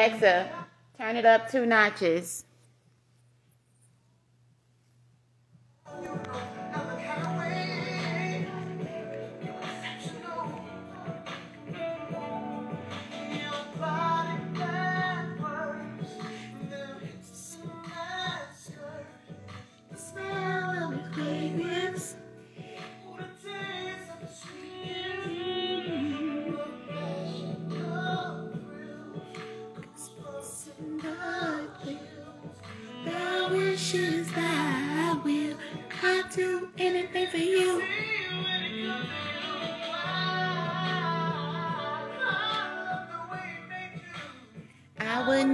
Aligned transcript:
Alexa, 0.00 0.48
turn 0.96 1.16
it 1.16 1.26
up 1.26 1.50
two 1.50 1.66
notches. 1.66 2.46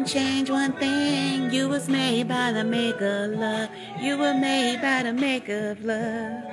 Change 0.07 0.51
one 0.51 0.73
thing. 0.73 1.51
You 1.51 1.69
was 1.69 1.89
made 1.89 2.29
by 2.29 2.53
the 2.53 2.65
maker 2.65 3.25
of 3.25 3.39
love. 3.39 3.69
You 4.01 4.17
were 4.17 4.35
made 4.35 4.81
by 4.81 5.03
the 5.03 5.13
maker 5.13 5.71
of 5.71 5.85
love. 5.85 6.45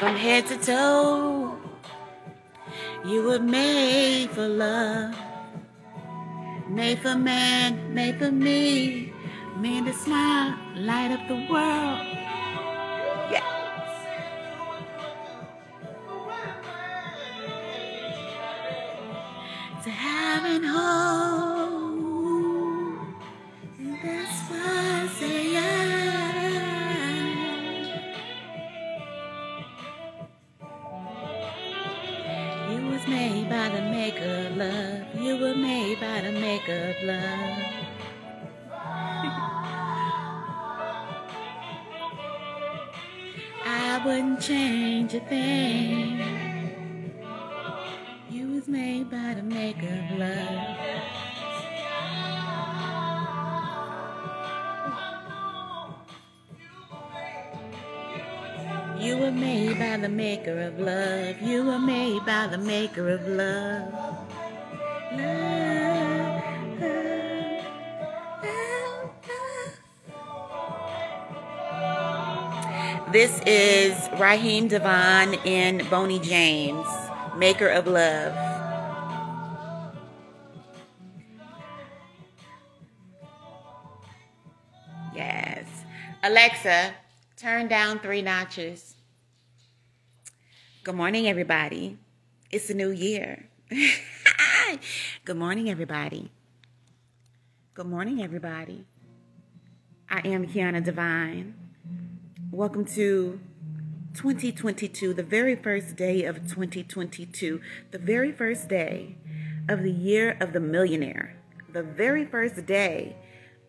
From 0.00 0.16
head 0.16 0.46
to 0.48 0.56
toe, 0.58 1.56
you 3.06 3.22
were 3.22 3.38
made 3.38 4.30
for 4.30 4.48
love. 4.48 5.23
Made 6.74 6.98
for 6.98 7.14
man, 7.14 7.94
made 7.94 8.18
for 8.18 8.32
me. 8.32 9.12
Made 9.58 9.84
to 9.84 9.92
smile, 9.92 10.58
light 10.74 11.12
up 11.12 11.28
the 11.28 11.46
world. 11.48 12.23
Wouldn't 44.04 44.40
change 44.40 45.14
a 45.14 45.20
thing. 45.20 46.20
You 48.28 48.48
was 48.48 48.68
made 48.68 49.10
by 49.10 49.32
the 49.34 49.42
maker 49.42 49.86
of 49.86 50.18
love. 50.18 50.76
You 59.00 59.18
were 59.18 59.32
made 59.32 59.78
by 59.78 59.96
the 59.96 60.08
maker 60.08 60.60
of 60.60 60.78
love. 60.78 61.40
You 61.40 61.64
were 61.64 61.78
made 61.78 62.26
by 62.26 62.46
the 62.48 62.58
maker 62.58 63.08
of 63.08 63.26
love. 63.26 63.92
Love, 65.12 65.53
This 73.14 73.40
is 73.46 73.94
Raheem 74.18 74.66
DeVaughn 74.66 75.34
and 75.46 75.88
Boney 75.88 76.18
James, 76.18 76.84
Maker 77.36 77.68
of 77.68 77.86
Love. 77.86 78.34
Yes. 85.14 85.64
Alexa, 86.24 86.92
turn 87.36 87.68
down 87.68 88.00
three 88.00 88.20
notches. 88.20 88.96
Good 90.82 90.96
morning, 90.96 91.28
everybody. 91.28 91.96
It's 92.50 92.68
a 92.68 92.74
new 92.74 92.90
year. 92.90 93.46
Good 95.24 95.36
morning, 95.36 95.70
everybody. 95.70 96.32
Good 97.74 97.86
morning, 97.86 98.20
everybody. 98.20 98.84
I 100.10 100.18
am 100.26 100.48
Keyonna 100.48 100.82
Divine. 100.82 101.63
Welcome 102.54 102.84
to 102.94 103.40
2022, 104.14 105.12
the 105.12 105.24
very 105.24 105.56
first 105.56 105.96
day 105.96 106.22
of 106.22 106.36
2022, 106.36 107.60
the 107.90 107.98
very 107.98 108.30
first 108.30 108.68
day 108.68 109.16
of 109.68 109.82
the 109.82 109.90
year 109.90 110.36
of 110.40 110.52
the 110.52 110.60
millionaire, 110.60 111.36
the 111.72 111.82
very 111.82 112.24
first 112.24 112.64
day 112.64 113.16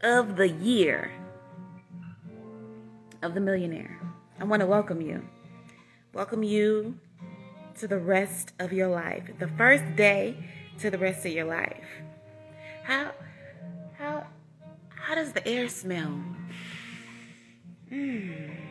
of 0.03 0.35
the 0.35 0.49
year 0.49 1.11
of 3.23 3.33
the 3.33 3.41
millionaire. 3.41 3.99
I 4.39 4.43
want 4.43 4.59
to 4.59 4.67
welcome 4.67 5.01
you. 5.01 5.27
Welcome 6.13 6.43
you 6.43 6.99
to 7.79 7.87
the 7.87 7.97
rest 7.97 8.53
of 8.59 8.71
your 8.71 8.89
life. 8.89 9.31
The 9.39 9.47
first 9.47 9.95
day 9.95 10.47
to 10.77 10.91
the 10.91 10.99
rest 10.99 11.25
of 11.25 11.31
your 11.31 11.45
life. 11.45 11.87
How 12.83 13.13
how 13.97 14.27
how 14.89 15.15
does 15.15 15.31
the 15.33 15.45
air 15.47 15.69
smell? 15.69 16.23
Mm. 17.91 18.64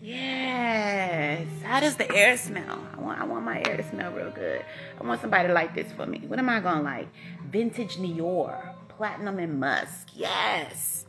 Yes. 0.00 1.46
How 1.64 1.80
does 1.80 1.96
the 1.96 2.12
air 2.14 2.36
smell? 2.36 2.86
I 2.96 3.00
want 3.00 3.20
I 3.20 3.24
want 3.24 3.44
my 3.44 3.62
air 3.66 3.76
to 3.76 3.88
smell 3.88 4.12
real 4.12 4.30
good. 4.30 4.64
I 5.00 5.06
want 5.06 5.20
somebody 5.20 5.48
to 5.48 5.54
like 5.54 5.74
this 5.74 5.92
for 5.92 6.06
me. 6.06 6.22
What 6.26 6.38
am 6.38 6.48
I 6.48 6.60
gonna 6.60 6.82
like? 6.82 7.08
Vintage 7.50 7.96
Nior, 7.96 8.74
platinum 8.88 9.38
and 9.38 9.58
musk. 9.58 10.08
Yes. 10.14 11.06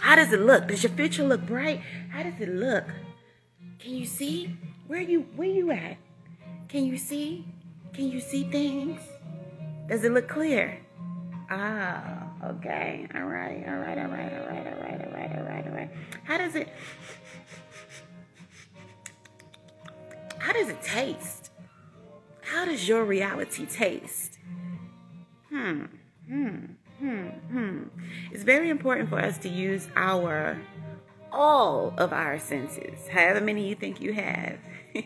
How 0.00 0.16
does 0.16 0.32
it 0.32 0.40
look? 0.40 0.68
Does 0.68 0.82
your 0.82 0.92
future 0.92 1.24
look 1.24 1.44
bright? 1.46 1.80
How 2.10 2.22
does 2.22 2.40
it 2.40 2.48
look? 2.48 2.84
Can 3.78 3.94
you 3.94 4.06
see? 4.06 4.56
Where 4.86 5.00
you 5.00 5.26
where 5.36 5.48
you 5.48 5.70
at? 5.70 5.96
Can 6.68 6.86
you 6.86 6.98
see? 6.98 7.44
Can 7.92 8.08
you 8.10 8.20
see 8.20 8.44
things? 8.44 9.00
Does 9.88 10.04
it 10.04 10.12
look 10.12 10.28
clear? 10.28 10.78
Ah, 11.50 12.17
okay. 12.44 13.06
All 13.14 13.22
right, 13.22 13.64
all 13.66 13.76
right, 13.76 13.98
all 13.98 14.08
right, 14.08 14.32
all 14.32 14.46
right, 14.46 14.66
all 14.66 14.82
right, 14.82 15.04
all 15.04 15.12
right, 15.12 15.38
all 15.38 15.44
right, 15.44 15.66
all 15.66 15.72
right. 15.72 15.90
How 16.24 16.38
does 16.38 16.54
it 16.54 16.68
How 20.38 20.52
does 20.52 20.68
it 20.68 20.80
taste? 20.82 21.50
How 22.42 22.64
does 22.64 22.88
your 22.88 23.04
reality 23.04 23.66
taste? 23.66 24.38
Hmm. 25.50 25.84
Hmm. 26.26 26.56
Hmm. 26.98 27.26
Hmm. 27.50 27.82
It's 28.32 28.44
very 28.44 28.70
important 28.70 29.08
for 29.10 29.20
us 29.20 29.38
to 29.38 29.48
use 29.48 29.88
our 29.96 30.60
all 31.30 31.92
of 31.98 32.12
our 32.12 32.38
senses, 32.38 33.06
however 33.08 33.40
many 33.40 33.68
you 33.68 33.74
think 33.74 34.00
you 34.00 34.14
have, 34.14 34.58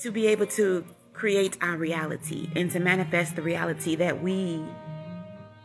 to 0.00 0.10
be 0.10 0.26
able 0.28 0.46
to 0.46 0.84
create 1.20 1.58
our 1.60 1.76
reality 1.76 2.48
and 2.56 2.70
to 2.70 2.80
manifest 2.80 3.36
the 3.36 3.42
reality 3.42 3.94
that 3.94 4.22
we 4.22 4.64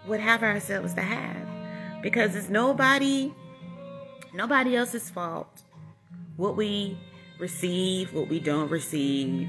would 0.05 0.19
have 0.19 0.43
ourselves 0.43 0.93
to 0.93 1.01
have. 1.01 1.47
Because 2.03 2.35
it's 2.35 2.49
nobody 2.49 3.33
nobody 4.33 4.75
else's 4.75 5.09
fault 5.09 5.61
what 6.35 6.57
we 6.57 6.97
receive, 7.39 8.13
what 8.13 8.27
we 8.27 8.37
don't 8.37 8.69
receive, 8.69 9.47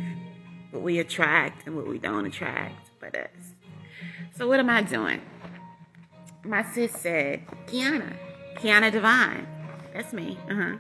what 0.71 0.85
we 0.85 1.01
attract 1.01 1.67
and 1.67 1.75
what 1.75 1.89
we 1.89 1.99
don't 1.99 2.25
attract 2.25 2.91
but 3.01 3.17
us. 3.17 3.55
So 4.37 4.47
what 4.47 4.61
am 4.61 4.71
I 4.71 4.83
doing? 4.83 5.21
my 6.45 6.63
sis 6.63 6.93
said, 6.93 7.45
Keyonna, 7.67 8.17
Keyonna 8.59 8.93
Divine, 8.93 9.49
that's 9.93 10.13
me, 10.13 10.39
uh 10.49 10.55
huh. 10.55 10.77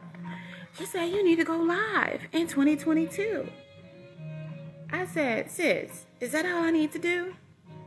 She 0.79 0.87
said, 0.87 1.07
You 1.07 1.25
need 1.25 1.37
to 1.37 1.45
go 1.45 1.57
live 1.57 2.21
in 2.33 2.47
2022. 2.47 3.49
I 4.91 5.07
said, 5.07 5.51
Sis, 5.51 6.07
is 6.21 6.33
that 6.33 6.47
all 6.47 6.63
I 6.63 6.71
need 6.71 6.93
to 6.93 6.99
do? 6.99 7.35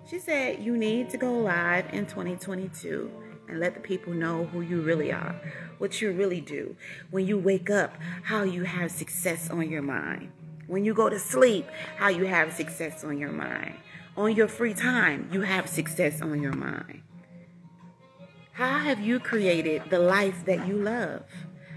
She 0.09 0.19
said, 0.19 0.63
You 0.63 0.77
need 0.77 1.09
to 1.11 1.17
go 1.17 1.33
live 1.33 1.85
in 1.93 2.05
2022 2.05 3.11
and 3.47 3.59
let 3.59 3.73
the 3.73 3.79
people 3.79 4.13
know 4.13 4.45
who 4.45 4.61
you 4.61 4.81
really 4.81 5.11
are, 5.11 5.35
what 5.77 6.01
you 6.01 6.11
really 6.11 6.41
do. 6.41 6.75
When 7.11 7.25
you 7.25 7.37
wake 7.37 7.69
up, 7.69 7.95
how 8.23 8.43
you 8.43 8.63
have 8.63 8.91
success 8.91 9.49
on 9.49 9.69
your 9.69 9.81
mind. 9.81 10.31
When 10.67 10.85
you 10.85 10.93
go 10.93 11.09
to 11.09 11.17
sleep, 11.17 11.65
how 11.97 12.09
you 12.09 12.25
have 12.25 12.53
success 12.53 13.03
on 13.03 13.17
your 13.17 13.31
mind 13.31 13.75
on 14.19 14.35
your 14.35 14.49
free 14.49 14.73
time, 14.73 15.29
you 15.31 15.41
have 15.41 15.69
success 15.69 16.21
on 16.21 16.41
your 16.41 16.53
mind? 16.53 17.01
How 18.51 18.79
have 18.79 18.99
you 18.99 19.19
created 19.19 19.83
the 19.89 19.99
life 19.99 20.43
that 20.45 20.67
you 20.67 20.75
love? 20.75 21.23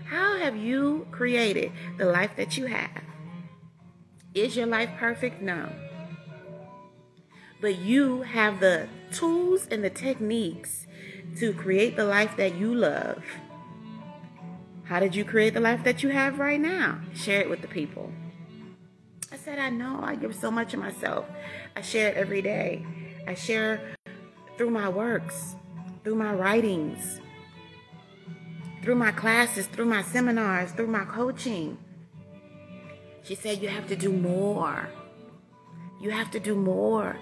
How 0.06 0.36
have 0.38 0.56
you 0.56 1.06
created 1.12 1.70
the 1.98 2.06
life 2.06 2.32
that 2.36 2.56
you 2.58 2.66
have? 2.66 3.02
Is 4.34 4.56
your 4.56 4.67
life 4.67 4.90
perfect? 4.99 5.43
No. 5.43 5.69
But 7.61 7.79
you 7.79 8.23
have 8.23 8.61
the 8.61 8.88
tools 9.12 9.69
and 9.70 9.84
the 9.84 9.90
techniques 9.90 10.87
to 11.38 11.52
create 11.52 11.96
the 11.96 12.05
life 12.05 12.37
that 12.37 12.56
you 12.56 12.75
love. 12.75 13.23
How 14.84 15.00
did 15.00 15.14
you 15.14 15.25
create 15.25 15.55
the 15.55 15.61
life 15.61 15.84
that 15.84 16.02
you 16.02 16.08
have 16.08 16.38
right 16.38 16.61
now? 16.61 17.00
Share 17.14 17.40
it 17.40 17.50
with 17.50 17.62
the 17.62 17.69
people. 17.69 18.11
I 19.31 19.37
said, 19.37 19.58
I 19.58 19.70
know 19.70 20.00
I 20.02 20.17
give 20.17 20.34
so 20.34 20.50
much 20.50 20.75
of 20.75 20.81
myself. 20.81 21.26
I 21.76 21.82
share 21.82 22.08
it 22.08 22.17
every 22.17 22.43
day. 22.43 22.84
I 23.26 23.34
share 23.34 23.96
through 24.56 24.70
my 24.70 24.88
works, 24.88 25.56
through 26.05 26.17
my 26.17 26.34
writings, 26.34 27.20
through 28.82 28.96
my 28.96 29.12
classes, 29.12 29.67
through 29.67 29.87
my 29.87 30.02
seminars, 30.02 30.73
through 30.73 30.88
my 30.88 31.05
coaching. 31.05 31.79
She 33.24 33.34
said, 33.34 33.62
You 33.62 33.69
have 33.69 33.86
to 33.88 33.96
do 33.96 34.12
more. 34.12 34.88
You 36.00 36.10
have 36.10 36.30
to 36.32 36.40
do 36.40 36.54
more. 36.54 37.16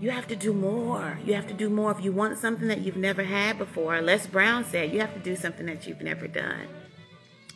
You 0.00 0.10
have 0.10 0.26
to 0.28 0.36
do 0.36 0.52
more. 0.54 1.18
You 1.24 1.34
have 1.34 1.46
to 1.48 1.54
do 1.54 1.68
more. 1.68 1.90
If 1.92 2.02
you 2.02 2.10
want 2.10 2.38
something 2.38 2.68
that 2.68 2.80
you've 2.80 2.96
never 2.96 3.22
had 3.22 3.58
before, 3.58 4.00
Les 4.00 4.26
Brown 4.26 4.64
said, 4.64 4.92
you 4.92 5.00
have 5.00 5.12
to 5.12 5.20
do 5.20 5.36
something 5.36 5.66
that 5.66 5.86
you've 5.86 6.00
never 6.00 6.26
done. 6.26 6.66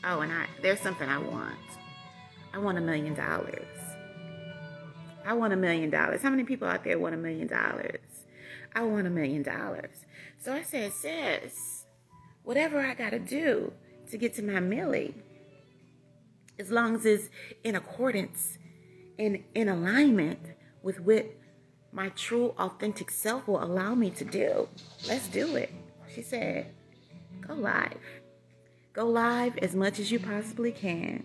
Oh, 0.05 0.21
and 0.21 0.31
I 0.31 0.47
there's 0.61 0.81
something 0.81 1.09
I 1.09 1.19
want. 1.19 1.57
I 2.53 2.59
want 2.59 2.77
a 2.77 2.83
million 2.83 3.15
dollars. 3.15 3.67
I 5.25 5.33
want 5.33 5.55
a 5.55 5.57
million 5.57 5.89
dollars. 5.89 6.21
How 6.21 6.29
many 6.29 6.45
people 6.45 6.69
out 6.69 6.85
there 6.85 6.99
want 6.99 7.15
a 7.15 7.19
million 7.19 7.47
dollars? 7.47 8.01
I 8.75 8.83
want 8.83 9.07
a 9.07 9.11
million 9.11 9.43
dollars. 9.43 10.05
So 10.39 10.53
I 10.53 10.63
said, 10.63 10.93
sis, 10.93 11.87
whatever 12.43 12.79
I 12.79 12.93
got 12.93 13.11
to 13.11 13.19
do 13.19 13.73
to 14.11 14.19
get 14.19 14.35
to 14.35 14.43
my 14.43 14.61
millie, 14.61 15.15
as 16.59 16.71
long 16.71 16.97
as 16.97 17.07
it's 17.07 17.29
in 17.63 17.75
accordance, 17.75 18.59
in, 19.19 19.45
in 19.55 19.69
alignment 19.69 20.41
with 20.83 21.01
what 21.01 21.27
my 21.93 22.09
true, 22.11 22.55
authentic 22.59 23.11
self 23.11 23.47
will 23.47 23.63
allow 23.63 23.95
me 23.95 24.11
to 24.11 24.25
do, 24.25 24.69
let's 25.07 25.29
do 25.29 25.57
it. 25.57 25.73
She 26.13 26.23
said, 26.23 26.73
go 27.41 27.55
live. 27.55 27.99
Go 28.93 29.07
live 29.07 29.59
as 29.59 29.75
much 29.75 29.99
as 29.99 30.13
you 30.13 30.19
possibly 30.19 30.71
can 30.73 31.25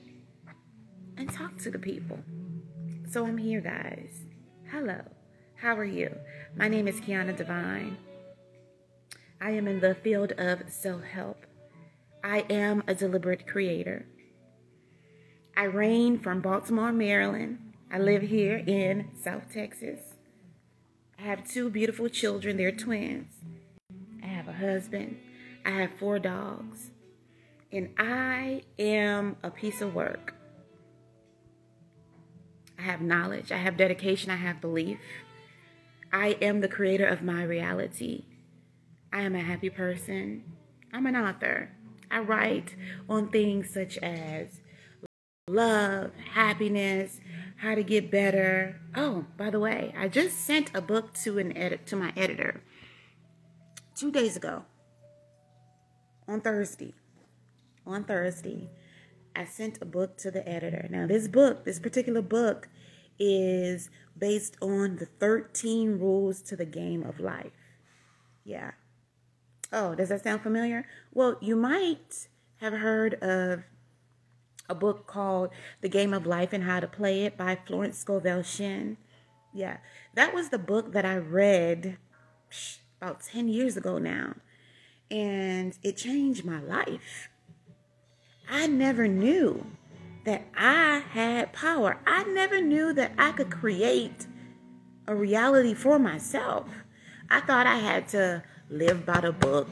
and 1.18 1.32
talk 1.32 1.58
to 1.60 1.72
the 1.72 1.80
people. 1.80 2.20
So 3.10 3.26
I'm 3.26 3.38
here, 3.38 3.62
guys. 3.62 4.22
Hello. 4.72 5.02
How 5.56 5.76
are 5.76 5.84
you? 5.84 6.16
My 6.56 6.68
name 6.68 6.88
is 6.88 7.02
Keyonna 7.02 7.36
Divine. 7.36 7.98
I 9.42 9.52
am 9.52 9.68
in 9.68 9.80
the 9.80 9.96
field 9.96 10.34
of 10.38 10.70
self 10.70 11.04
help. 11.04 11.46
I 12.24 12.46
am 12.50 12.84
a 12.88 12.96
deliberate 12.96 13.48
creator. 13.48 14.06
I 15.56 15.64
reign 15.64 16.20
from 16.20 16.42
Baltimore, 16.42 16.92
Maryland. 16.92 17.60
I 17.92 18.00
live 18.00 18.22
here 18.22 18.64
in 18.66 19.10
South 19.22 19.52
Texas. 19.54 20.00
I 21.18 21.24
have 21.24 21.48
two 21.48 21.70
beautiful 21.70 22.08
children. 22.08 22.58
They're 22.58 22.72
twins. 22.72 23.34
I 24.24 24.28
have 24.28 24.48
a 24.48 24.54
husband. 24.54 25.18
I 25.66 25.72
have 25.72 25.92
four 26.00 26.20
dogs. 26.20 26.92
And 27.72 27.90
I 27.98 28.64
am 28.78 29.36
a 29.44 29.52
piece 29.52 29.82
of 29.82 29.94
work. 29.94 30.36
I 32.80 32.84
have 32.84 33.02
knowledge, 33.02 33.52
I 33.52 33.58
have 33.58 33.76
dedication, 33.76 34.32
I 34.32 34.38
have 34.38 34.62
belief. 34.62 35.00
I 36.14 36.38
am 36.42 36.62
the 36.62 36.70
creator 36.70 37.06
of 37.06 37.22
my 37.22 37.44
reality. 37.44 38.24
I 39.12 39.22
am 39.22 39.36
a 39.36 39.42
happy 39.42 39.70
person. 39.70 40.44
I'm 40.94 41.06
an 41.06 41.16
author. 41.16 41.72
I 42.10 42.20
write 42.20 42.76
on 43.10 43.30
things 43.30 43.70
such 43.70 43.98
as 43.98 44.59
love, 45.50 46.12
happiness, 46.34 47.20
how 47.58 47.76
to 47.76 47.84
get 47.84 48.12
better. 48.12 48.80
Oh, 48.96 49.26
by 49.38 49.50
the 49.50 49.60
way, 49.60 49.94
I 49.98 50.08
just 50.08 50.38
sent 50.40 50.72
a 50.74 50.82
book 50.82 51.14
to 51.24 51.40
an 51.40 51.56
edit 51.58 51.86
to 51.88 51.96
my 51.96 52.14
editor 52.16 52.62
2 53.96 54.12
days 54.12 54.38
ago. 54.38 54.64
On 56.28 56.40
Thursday. 56.40 56.94
On 57.86 58.04
Thursday. 58.04 58.70
I 59.36 59.46
sent 59.46 59.82
a 59.82 59.86
book 59.86 60.18
to 60.20 60.32
the 60.32 60.48
editor. 60.48 60.88
Now, 60.90 61.08
this 61.08 61.28
book, 61.28 61.66
this 61.66 61.80
particular 61.80 62.22
book, 62.22 62.70
is 63.18 63.90
based 64.18 64.56
on 64.62 64.98
the 64.98 65.06
13 65.06 65.98
rules 66.00 66.42
to 66.44 66.56
the 66.56 66.66
game 66.66 67.04
of 67.04 67.20
life. 67.20 67.52
Yeah. 68.44 68.72
Oh, 69.72 69.96
does 69.96 70.10
that 70.10 70.24
sound 70.24 70.42
familiar? 70.42 70.86
Well, 71.14 71.38
you 71.42 71.56
might 71.56 72.28
have 72.58 72.74
heard 72.74 73.16
of 73.16 73.64
a 74.70 74.76
book 74.76 75.08
called 75.08 75.50
The 75.82 75.90
Game 75.90 76.14
of 76.14 76.28
Life 76.28 76.54
and 76.54 76.64
How 76.64 76.80
to 76.80 76.88
Play 76.88 77.24
It 77.24 77.36
by 77.38 77.58
Florence 77.66 77.98
Scovel 77.98 78.44
Shinn. 78.44 78.98
Yeah, 79.54 79.78
that 80.14 80.34
was 80.34 80.50
the 80.50 80.60
book 80.60 80.94
that 80.94 81.06
I 81.06 81.18
read 81.18 81.98
about 83.02 83.24
10 83.24 83.48
years 83.48 83.76
ago 83.76 83.98
now, 83.98 84.36
and 85.10 85.78
it 85.82 85.98
changed 85.98 86.46
my 86.46 86.62
life. 86.62 87.30
I 88.50 88.68
never 88.68 89.08
knew 89.08 89.66
that 90.26 90.44
I 90.56 91.00
had 91.12 91.54
power. 91.54 91.98
I 92.06 92.24
never 92.24 92.62
knew 92.62 92.94
that 92.94 93.14
I 93.18 93.32
could 93.32 93.50
create 93.50 94.28
a 95.08 95.16
reality 95.16 95.74
for 95.74 95.98
myself. 95.98 96.68
I 97.30 97.40
thought 97.42 97.66
I 97.66 97.78
had 97.78 98.08
to 98.10 98.44
live 98.70 99.06
by 99.06 99.22
the 99.22 99.32
book. 99.32 99.68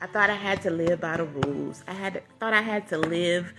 I 0.00 0.06
thought 0.06 0.30
I 0.30 0.34
had 0.34 0.62
to 0.62 0.70
live 0.70 1.00
by 1.00 1.16
the 1.16 1.24
rules. 1.24 1.82
I 1.88 1.92
had 1.92 2.22
thought 2.38 2.52
I 2.52 2.62
had 2.62 2.88
to 2.88 2.98
live 2.98 3.52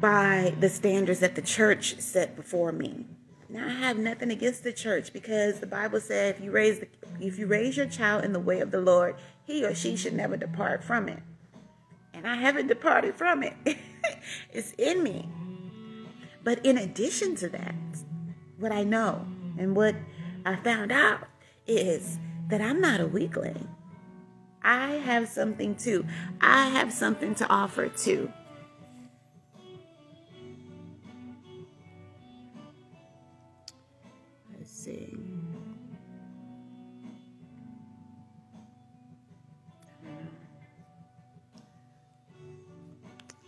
by 0.00 0.54
the 0.60 0.68
standards 0.68 1.20
that 1.20 1.34
the 1.34 1.42
church 1.42 1.98
set 2.00 2.36
before 2.36 2.72
me. 2.72 3.06
Now 3.48 3.66
I 3.66 3.70
have 3.72 3.98
nothing 3.98 4.30
against 4.30 4.64
the 4.64 4.72
church 4.72 5.12
because 5.12 5.60
the 5.60 5.66
Bible 5.66 6.00
said 6.00 6.36
if 6.36 6.42
you 6.42 6.50
raise 6.50 6.80
the, 6.80 6.88
if 7.20 7.38
you 7.38 7.46
raise 7.46 7.76
your 7.76 7.86
child 7.86 8.24
in 8.24 8.32
the 8.32 8.40
way 8.40 8.60
of 8.60 8.70
the 8.70 8.80
Lord, 8.80 9.16
he 9.44 9.64
or 9.64 9.74
she 9.74 9.96
should 9.96 10.14
never 10.14 10.36
depart 10.36 10.82
from 10.82 11.08
it 11.08 11.22
and 12.16 12.26
I 12.26 12.36
haven't 12.36 12.66
departed 12.66 13.14
from 13.14 13.42
it. 13.42 13.54
it's 14.52 14.72
in 14.72 15.02
me. 15.02 15.28
But 16.42 16.64
in 16.64 16.78
addition 16.78 17.36
to 17.36 17.48
that, 17.50 17.74
what 18.58 18.72
I 18.72 18.84
know 18.84 19.26
and 19.58 19.76
what 19.76 19.94
I 20.44 20.56
found 20.56 20.90
out 20.90 21.28
is 21.66 22.18
that 22.48 22.62
I'm 22.62 22.80
not 22.80 23.00
a 23.00 23.06
weakling. 23.06 23.68
I 24.66 24.94
have 24.94 25.28
something 25.28 25.76
too. 25.76 26.04
I 26.40 26.70
have 26.70 26.92
something 26.92 27.36
to 27.36 27.48
offer 27.48 27.88
too. 27.88 28.32
Let's 34.52 34.72
see. 34.72 35.16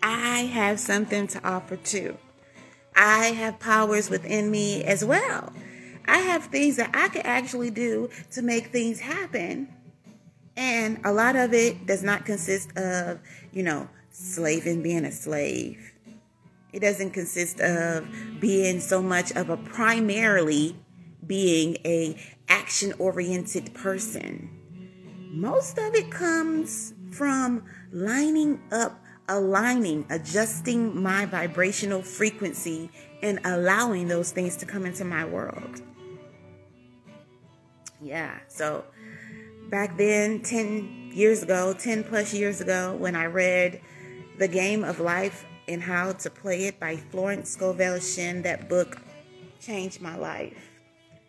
I 0.01 0.43
have 0.53 0.79
something 0.79 1.27
to 1.27 1.45
offer 1.45 1.75
too. 1.75 2.17
I 2.95 3.27
have 3.27 3.59
powers 3.59 4.09
within 4.09 4.53
me 4.53 4.85
as 4.85 5.05
well. 5.05 5.53
I 6.07 6.19
have 6.19 6.45
things 6.45 6.77
that 6.77 6.91
I 6.95 7.09
can 7.09 7.23
actually 7.23 7.71
do 7.71 8.09
to 8.31 8.43
make 8.43 8.69
things 8.69 9.01
happen. 9.01 9.69
And 10.59 10.99
a 11.05 11.13
lot 11.13 11.37
of 11.37 11.55
it 11.55 11.87
does 11.87 12.03
not 12.03 12.27
consist 12.27 12.77
of, 12.77 13.21
you 13.53 13.63
know, 13.63 13.89
slaving, 14.11 14.83
being 14.83 15.05
a 15.05 15.13
slave. 15.13 15.93
It 16.73 16.81
doesn't 16.81 17.13
consist 17.13 17.61
of 17.61 18.07
being 18.41 18.81
so 18.81 19.01
much 19.01 19.31
of 19.33 19.51
a 19.51 19.57
primarily 19.57 20.77
being 21.25 21.77
a 21.85 22.21
action 22.49 22.93
oriented 22.99 23.73
person. 23.73 24.51
Most 25.31 25.79
of 25.79 25.95
it 25.95 26.11
comes 26.11 26.93
from 27.13 27.65
lining 27.93 28.61
up 28.73 29.01
aligning, 29.29 30.07
adjusting 30.11 31.01
my 31.01 31.27
vibrational 31.27 32.03
frequency, 32.03 32.91
and 33.23 33.39
allowing 33.45 34.09
those 34.09 34.33
things 34.33 34.57
to 34.57 34.67
come 34.67 34.87
into 34.87 35.05
my 35.05 35.25
world. 35.25 35.83
Yeah, 38.01 38.39
so 38.49 38.85
back 39.69 39.97
then, 39.97 40.41
10 40.41 41.13
years 41.13 41.43
ago, 41.43 41.75
10 41.79 42.05
plus 42.05 42.33
years 42.33 42.61
ago, 42.61 42.97
when 42.97 43.15
I 43.15 43.27
read 43.27 43.81
The 44.39 44.49
Game 44.49 44.85
of 44.85 45.01
Life 45.01 45.45
and 45.67 45.83
How 45.83 46.13
to 46.13 46.31
Play 46.31 46.67
It 46.67 46.81
by 46.81 46.97
Florence 46.97 47.51
Scovel 47.51 48.01
Shinn, 48.01 48.43
that 48.43 48.69
book 48.69 48.99
changed 49.61 50.01
my 50.01 50.17
life. 50.17 50.71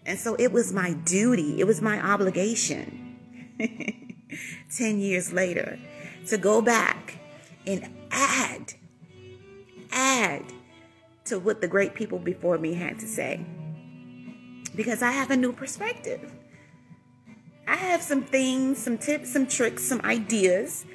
And 0.05 0.17
so 0.17 0.36
it 0.36 0.51
was 0.51 0.72
my 0.72 0.93
duty, 0.93 1.60
it 1.60 1.65
was 1.65 1.81
my 1.81 2.00
obligation 2.01 3.17
10 4.77 5.00
years 5.00 5.34
later 5.34 5.77
to 6.27 6.38
go 6.38 6.62
back 6.62 7.17
and 7.67 7.89
add, 8.12 8.74
add 9.91 10.43
to 11.25 11.39
what 11.39 11.62
the 11.62 11.67
great 11.67 11.93
people 11.93 12.17
before 12.17 12.58
me 12.58 12.74
had 12.74 13.00
to 13.00 13.08
say. 13.08 13.46
Because 14.75 15.01
I 15.01 15.12
have 15.12 15.31
a 15.31 15.38
new 15.38 15.51
perspective. 15.51 16.38
I 17.69 17.75
have 17.75 18.01
some 18.01 18.23
things, 18.23 18.79
some 18.79 18.97
tips, 18.97 19.31
some 19.31 19.45
tricks, 19.45 19.83
some 19.83 20.01
ideas, 20.01 20.85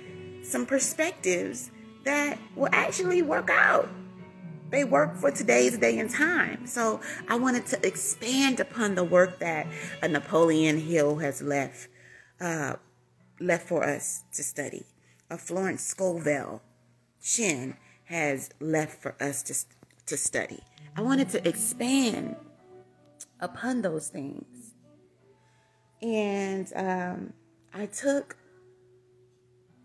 some 0.42 0.66
perspectives 0.66 1.70
that 2.02 2.36
will 2.56 2.68
actually 2.72 3.22
work 3.22 3.48
out. 3.48 3.88
They 4.70 4.82
work 4.82 5.14
for 5.14 5.30
today's 5.30 5.78
day 5.78 6.00
and 6.00 6.10
time. 6.10 6.66
So 6.66 7.00
I 7.28 7.36
wanted 7.36 7.66
to 7.66 7.86
expand 7.86 8.58
upon 8.58 8.96
the 8.96 9.04
work 9.04 9.38
that 9.38 9.68
Napoleon 10.02 10.78
Hill 10.80 11.18
has 11.18 11.40
left 11.40 11.86
uh, 12.40 12.74
left 13.38 13.68
for 13.68 13.84
us 13.84 14.24
to 14.32 14.42
study. 14.42 14.84
A 15.30 15.38
Florence 15.38 15.84
Scovel 15.84 16.60
Shinn 17.22 17.76
has 18.06 18.50
left 18.58 19.00
for 19.00 19.14
us 19.20 19.44
to, 19.44 19.54
to 20.06 20.16
study. 20.16 20.58
I 20.96 21.02
wanted 21.02 21.28
to 21.30 21.48
expand 21.48 22.34
upon 23.38 23.82
those 23.82 24.08
things. 24.08 24.53
And 26.04 26.70
um, 26.76 27.32
I 27.72 27.86
took 27.86 28.36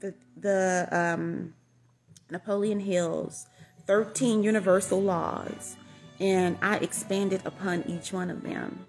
the, 0.02 0.14
the 0.36 0.88
um, 0.92 1.54
Napoleon 2.30 2.82
Hill's 2.82 3.48
13 3.88 4.44
universal 4.44 5.02
laws 5.02 5.78
and 6.20 6.58
I 6.62 6.76
expanded 6.78 7.42
upon 7.46 7.84
each 7.88 8.12
one 8.12 8.30
of 8.30 8.44
them. 8.44 8.86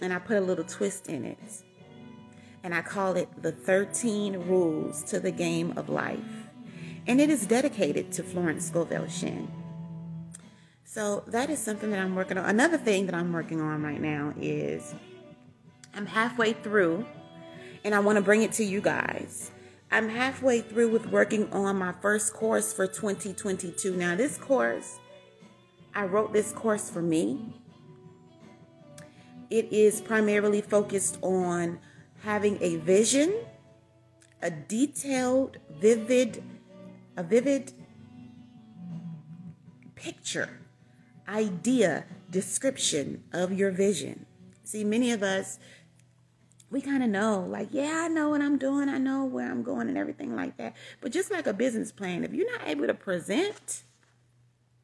And 0.00 0.12
I 0.12 0.20
put 0.20 0.36
a 0.36 0.40
little 0.40 0.64
twist 0.64 1.08
in 1.08 1.24
it. 1.24 1.62
And 2.62 2.72
I 2.72 2.80
call 2.80 3.16
it 3.16 3.28
the 3.42 3.50
13 3.50 4.46
rules 4.46 5.02
to 5.04 5.18
the 5.18 5.32
game 5.32 5.76
of 5.76 5.88
life 5.88 6.44
and 7.06 7.20
it 7.20 7.28
is 7.28 7.44
dedicated 7.44 8.12
to 8.12 8.22
Florence 8.22 8.66
Scovel 8.66 9.08
Shinn. 9.08 9.50
So 10.84 11.24
that 11.26 11.50
is 11.50 11.58
something 11.58 11.90
that 11.90 11.98
I'm 11.98 12.14
working 12.14 12.38
on. 12.38 12.48
Another 12.48 12.78
thing 12.78 13.06
that 13.06 13.14
I'm 13.14 13.32
working 13.32 13.60
on 13.60 13.82
right 13.82 14.00
now 14.00 14.32
is 14.40 14.94
I'm 15.94 16.06
halfway 16.06 16.52
through 16.52 17.06
and 17.84 17.94
I 17.94 18.00
want 18.00 18.16
to 18.16 18.22
bring 18.22 18.42
it 18.42 18.52
to 18.52 18.64
you 18.64 18.80
guys. 18.80 19.50
I'm 19.90 20.08
halfway 20.08 20.60
through 20.60 20.90
with 20.90 21.06
working 21.06 21.52
on 21.52 21.76
my 21.76 21.92
first 22.00 22.32
course 22.32 22.72
for 22.72 22.86
2022. 22.86 23.94
Now, 23.96 24.16
this 24.16 24.36
course, 24.36 24.98
I 25.94 26.06
wrote 26.06 26.32
this 26.32 26.52
course 26.52 26.90
for 26.90 27.02
me. 27.02 27.54
It 29.50 29.72
is 29.72 30.00
primarily 30.00 30.62
focused 30.62 31.18
on 31.22 31.78
having 32.22 32.58
a 32.60 32.76
vision, 32.76 33.32
a 34.42 34.50
detailed, 34.50 35.58
vivid 35.78 36.42
a 37.16 37.22
vivid 37.22 37.72
picture, 39.94 40.60
idea, 41.28 42.04
description 42.30 43.22
of 43.32 43.52
your 43.52 43.70
vision. 43.70 44.26
See, 44.64 44.84
many 44.84 45.12
of 45.12 45.22
us, 45.22 45.58
we 46.70 46.80
kind 46.80 47.02
of 47.02 47.08
know, 47.10 47.40
like, 47.48 47.68
yeah, 47.70 48.02
I 48.04 48.08
know 48.08 48.30
what 48.30 48.42
I'm 48.42 48.58
doing, 48.58 48.88
I 48.88 48.98
know 48.98 49.24
where 49.24 49.50
I'm 49.50 49.62
going, 49.62 49.88
and 49.88 49.98
everything 49.98 50.34
like 50.34 50.56
that. 50.56 50.74
But 51.00 51.12
just 51.12 51.30
like 51.30 51.46
a 51.46 51.52
business 51.52 51.92
plan, 51.92 52.24
if 52.24 52.32
you're 52.32 52.50
not 52.50 52.66
able 52.66 52.86
to 52.86 52.94
present 52.94 53.82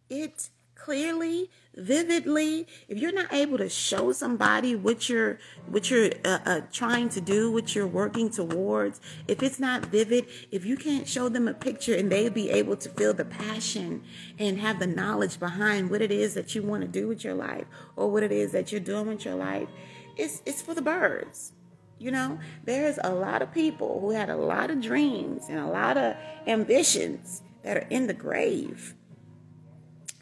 it 0.09 0.51
clearly, 0.81 1.51
vividly, 1.77 2.67
if 2.89 2.99
you're 2.99 3.13
not 3.13 3.33
able 3.33 3.59
to 3.59 3.69
show 3.69 4.13
somebody 4.13 4.75
what 4.75 5.09
you're 5.09 5.39
what 5.69 5.91
you're 5.91 6.11
uh, 6.25 6.39
uh, 6.45 6.61
trying 6.73 7.09
to 7.11 7.21
do, 7.21 7.51
what 7.53 7.75
you're 7.75 7.87
working 7.87 8.31
towards, 8.31 9.01
if 9.29 9.43
it's 9.43 9.61
not 9.61 9.87
vivid, 9.87 10.27
if 10.51 10.65
you 10.65 10.77
can't 10.77 11.07
show 11.07 11.29
them 11.29 11.47
a 11.49 11.55
picture 11.55 11.95
and 11.95 12.11
they 12.11 12.29
be 12.29 12.51
able 12.51 12.77
to 12.77 12.89
feel 12.89 13.13
the 13.13 13.25
passion 13.25 14.03
and 14.39 14.59
have 14.59 14.79
the 14.79 14.87
knowledge 14.87 15.39
behind 15.39 15.91
what 15.91 16.03
it 16.03 16.11
is 16.11 16.35
that 16.35 16.55
you 16.55 16.63
want 16.63 16.83
to 16.83 16.89
do 16.89 17.07
with 17.07 17.25
your 17.25 17.35
life 17.35 17.67
or 17.97 18.11
what 18.11 18.23
it 18.23 18.33
is 18.33 18.53
that 18.53 18.73
you're 18.73 18.81
doing 18.81 19.07
with 19.07 19.25
your 19.25 19.35
life, 19.35 19.69
it's 20.17 20.43
it's 20.47 20.63
for 20.63 20.75
the 20.75 20.83
birds. 20.83 21.53
You 22.01 22.11
know, 22.11 22.41
there's 22.65 22.99
a 23.05 23.15
lot 23.15 23.43
of 23.43 23.53
people 23.53 24.01
who 24.01 24.11
had 24.11 24.31
a 24.31 24.37
lot 24.37 24.71
of 24.71 24.81
dreams 24.81 25.45
and 25.49 25.61
a 25.61 25.69
lot 25.69 25.97
of 25.97 26.17
ambitions 26.47 27.43
that 27.63 27.77
are 27.77 27.87
in 27.91 28.09
the 28.09 28.15
grave 28.15 28.95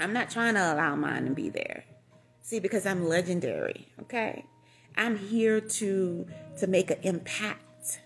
I'm 0.01 0.13
not 0.13 0.31
trying 0.31 0.55
to 0.55 0.61
allow 0.61 0.95
mine 0.95 1.25
to 1.27 1.33
be 1.33 1.49
there. 1.49 1.85
See, 2.43 2.61
because 2.61 2.87
I'm 2.87 3.09
legendary, 3.09 3.89
okay? 4.03 4.45
I'm 4.97 5.17
here 5.17 5.61
to 5.61 6.27
to 6.59 6.67
make 6.67 6.91
an 6.91 6.99
impact. 7.03 8.01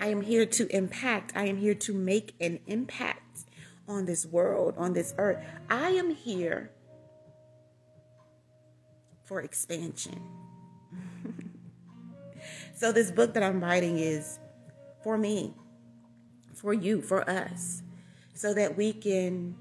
I 0.00 0.08
am 0.08 0.22
here 0.22 0.46
to 0.46 0.66
impact. 0.74 1.32
I 1.34 1.46
am 1.46 1.58
here 1.58 1.74
to 1.74 1.94
make 1.94 2.34
an 2.40 2.60
impact 2.66 3.44
on 3.86 4.06
this 4.06 4.26
world, 4.26 4.74
on 4.76 4.92
this 4.92 5.14
earth. 5.18 5.42
I 5.68 5.90
am 5.90 6.14
here 6.14 6.70
for 9.24 9.40
expansion. 9.40 10.37
So 12.78 12.92
this 12.92 13.10
book 13.10 13.34
that 13.34 13.42
I'm 13.42 13.60
writing 13.60 13.98
is 13.98 14.38
for 15.02 15.18
me, 15.18 15.52
for 16.54 16.72
you, 16.72 17.02
for 17.02 17.28
us, 17.28 17.82
so 18.34 18.54
that 18.54 18.76
we 18.76 18.92
can 18.92 19.56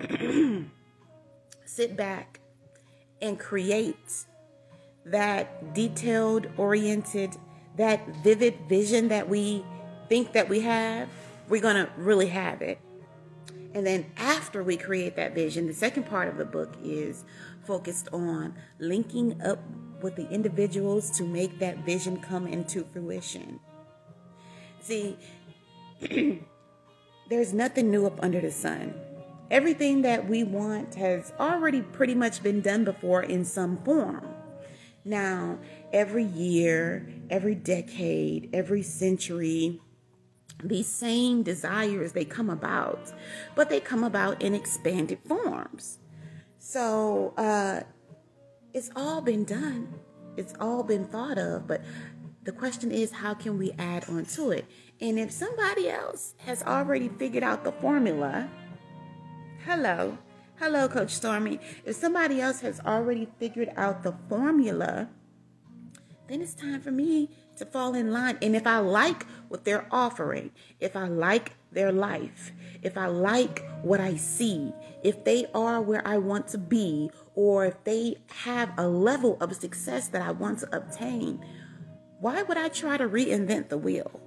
sit 1.64 1.96
back 1.96 2.40
and 3.22 3.38
create 3.38 4.26
that 5.06 5.72
detailed 5.72 6.46
oriented 6.58 7.34
that 7.78 8.06
vivid 8.16 8.54
vision 8.68 9.08
that 9.08 9.26
we 9.30 9.64
think 10.10 10.32
that 10.32 10.48
we 10.50 10.60
have 10.60 11.08
we're 11.48 11.62
going 11.62 11.76
to 11.76 11.90
really 11.96 12.26
have 12.26 12.60
it. 12.60 12.78
And 13.72 13.86
then 13.86 14.04
after 14.18 14.62
we 14.62 14.76
create 14.76 15.16
that 15.16 15.34
vision 15.34 15.66
the 15.66 15.72
second 15.72 16.04
part 16.04 16.28
of 16.28 16.36
the 16.36 16.44
book 16.44 16.74
is 16.84 17.24
focused 17.64 18.08
on 18.12 18.54
linking 18.78 19.40
up 19.40 19.58
with 20.02 20.16
the 20.16 20.28
individuals 20.30 21.10
to 21.10 21.24
make 21.24 21.58
that 21.58 21.78
vision 21.84 22.20
come 22.20 22.46
into 22.46 22.84
fruition 22.92 23.60
see 24.80 25.16
there's 27.30 27.52
nothing 27.52 27.90
new 27.90 28.06
up 28.06 28.18
under 28.22 28.40
the 28.40 28.50
sun 28.50 28.94
Everything 29.50 30.02
that 30.02 30.28
we 30.28 30.44
want 30.44 30.94
has 30.96 31.32
already 31.40 31.80
pretty 31.80 32.14
much 32.14 32.42
been 32.42 32.60
done 32.60 32.84
before 32.84 33.22
in 33.22 33.46
some 33.46 33.78
form. 33.78 34.28
Now, 35.06 35.58
every 35.90 36.24
year, 36.24 37.08
every 37.30 37.54
decade, 37.54 38.50
every 38.52 38.82
century, 38.82 39.80
these 40.62 40.88
same 40.88 41.42
desires 41.42 42.12
they 42.12 42.26
come 42.26 42.50
about, 42.50 43.10
but 43.54 43.70
they 43.70 43.80
come 43.80 44.04
about 44.04 44.42
in 44.42 44.54
expanded 44.54 45.18
forms. 45.26 45.98
So, 46.58 47.32
uh, 47.38 47.84
it's 48.72 48.90
all 48.96 49.20
been 49.20 49.44
done. 49.44 49.94
It's 50.36 50.54
all 50.60 50.82
been 50.82 51.04
thought 51.04 51.38
of, 51.38 51.66
but 51.66 51.82
the 52.44 52.52
question 52.52 52.92
is 52.92 53.10
how 53.10 53.34
can 53.34 53.58
we 53.58 53.72
add 53.78 54.08
on 54.08 54.24
to 54.26 54.50
it? 54.50 54.66
And 55.00 55.18
if 55.18 55.32
somebody 55.32 55.88
else 55.88 56.34
has 56.46 56.62
already 56.62 57.08
figured 57.08 57.42
out 57.42 57.64
the 57.64 57.72
formula, 57.72 58.48
Hello. 59.64 60.16
Hello, 60.58 60.88
Coach 60.88 61.10
Stormy. 61.10 61.60
If 61.84 61.96
somebody 61.96 62.40
else 62.40 62.60
has 62.60 62.80
already 62.80 63.28
figured 63.38 63.70
out 63.76 64.02
the 64.02 64.14
formula, 64.28 65.10
then 66.26 66.40
it's 66.40 66.54
time 66.54 66.80
for 66.80 66.90
me 66.90 67.28
to 67.58 67.66
fall 67.66 67.94
in 67.94 68.10
line. 68.12 68.38
And 68.40 68.56
if 68.56 68.66
I 68.66 68.78
like 68.78 69.26
what 69.48 69.64
they're 69.64 69.86
offering, 69.90 70.52
if 70.80 70.96
I 70.96 71.08
like 71.08 71.52
their 71.70 71.92
life, 71.92 72.52
if 72.82 72.96
I 72.96 73.08
like 73.08 73.62
what 73.82 74.00
I 74.00 74.16
see, 74.16 74.72
if 75.02 75.22
they 75.24 75.46
are 75.54 75.82
where 75.82 76.06
I 76.06 76.16
want 76.16 76.48
to 76.48 76.58
be, 76.58 77.10
or 77.38 77.66
if 77.66 77.84
they 77.84 78.16
have 78.26 78.72
a 78.76 78.88
level 78.88 79.36
of 79.40 79.54
success 79.54 80.08
that 80.08 80.20
I 80.20 80.32
want 80.32 80.58
to 80.58 80.76
obtain, 80.76 81.38
why 82.18 82.42
would 82.42 82.56
I 82.56 82.68
try 82.68 82.96
to 82.96 83.08
reinvent 83.08 83.68
the 83.68 83.78
wheel? 83.78 84.20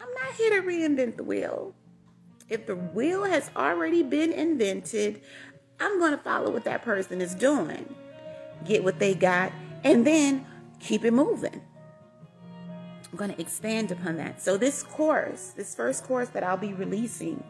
I'm 0.00 0.14
not 0.14 0.34
here 0.34 0.62
to 0.62 0.64
reinvent 0.64 1.16
the 1.16 1.24
wheel. 1.24 1.74
If 2.48 2.66
the 2.66 2.76
wheel 2.76 3.24
has 3.24 3.50
already 3.56 4.04
been 4.04 4.32
invented, 4.32 5.22
I'm 5.80 5.98
going 5.98 6.12
to 6.12 6.18
follow 6.18 6.52
what 6.52 6.62
that 6.66 6.82
person 6.82 7.20
is 7.20 7.34
doing, 7.34 7.92
get 8.64 8.84
what 8.84 9.00
they 9.00 9.16
got, 9.16 9.50
and 9.82 10.06
then 10.06 10.46
keep 10.78 11.04
it 11.04 11.12
moving. 11.12 11.62
I'm 13.10 13.16
going 13.16 13.34
to 13.34 13.40
expand 13.40 13.90
upon 13.90 14.18
that. 14.18 14.40
So, 14.40 14.56
this 14.56 14.84
course, 14.84 15.52
this 15.56 15.74
first 15.74 16.04
course 16.04 16.28
that 16.28 16.44
I'll 16.44 16.56
be 16.56 16.74
releasing, 16.74 17.42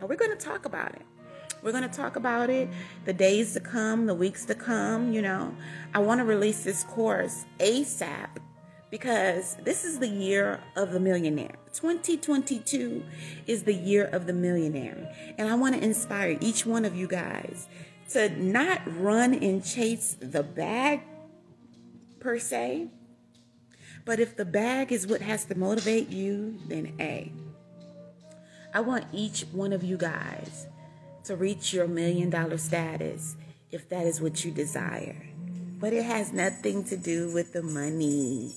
and 0.00 0.08
we're 0.08 0.16
going 0.16 0.36
to 0.36 0.44
talk 0.44 0.64
about 0.64 0.96
it. 0.96 1.02
We're 1.62 1.72
going 1.72 1.88
to 1.88 1.96
talk 1.96 2.16
about 2.16 2.50
it 2.50 2.68
the 3.04 3.12
days 3.12 3.52
to 3.54 3.60
come, 3.60 4.06
the 4.06 4.14
weeks 4.14 4.44
to 4.46 4.54
come. 4.54 5.12
You 5.12 5.22
know, 5.22 5.54
I 5.94 5.98
want 5.98 6.20
to 6.20 6.24
release 6.24 6.64
this 6.64 6.84
course 6.84 7.44
ASAP 7.58 8.28
because 8.90 9.56
this 9.62 9.84
is 9.84 9.98
the 9.98 10.08
year 10.08 10.60
of 10.76 10.92
the 10.92 11.00
millionaire. 11.00 11.54
2022 11.72 13.04
is 13.46 13.62
the 13.62 13.74
year 13.74 14.06
of 14.06 14.26
the 14.26 14.32
millionaire. 14.32 15.12
And 15.38 15.48
I 15.48 15.54
want 15.54 15.76
to 15.76 15.84
inspire 15.84 16.36
each 16.40 16.66
one 16.66 16.84
of 16.84 16.96
you 16.96 17.06
guys 17.06 17.68
to 18.10 18.28
not 18.30 18.80
run 18.98 19.34
and 19.34 19.64
chase 19.64 20.16
the 20.18 20.42
bag 20.42 21.02
per 22.18 22.38
se, 22.38 22.88
but 24.04 24.18
if 24.18 24.36
the 24.36 24.44
bag 24.44 24.90
is 24.90 25.06
what 25.06 25.20
has 25.22 25.44
to 25.46 25.56
motivate 25.56 26.08
you, 26.08 26.58
then 26.68 26.92
A. 26.98 27.32
I 28.74 28.80
want 28.80 29.04
each 29.12 29.42
one 29.52 29.72
of 29.72 29.82
you 29.82 29.96
guys 29.96 30.66
to 31.24 31.36
reach 31.36 31.72
your 31.72 31.86
million 31.86 32.30
dollar 32.30 32.58
status 32.58 33.36
if 33.70 33.88
that 33.88 34.06
is 34.06 34.20
what 34.20 34.44
you 34.44 34.50
desire. 34.50 35.16
But 35.78 35.92
it 35.92 36.04
has 36.04 36.32
nothing 36.32 36.84
to 36.84 36.96
do 36.96 37.32
with 37.32 37.52
the 37.52 37.62
money. 37.62 38.52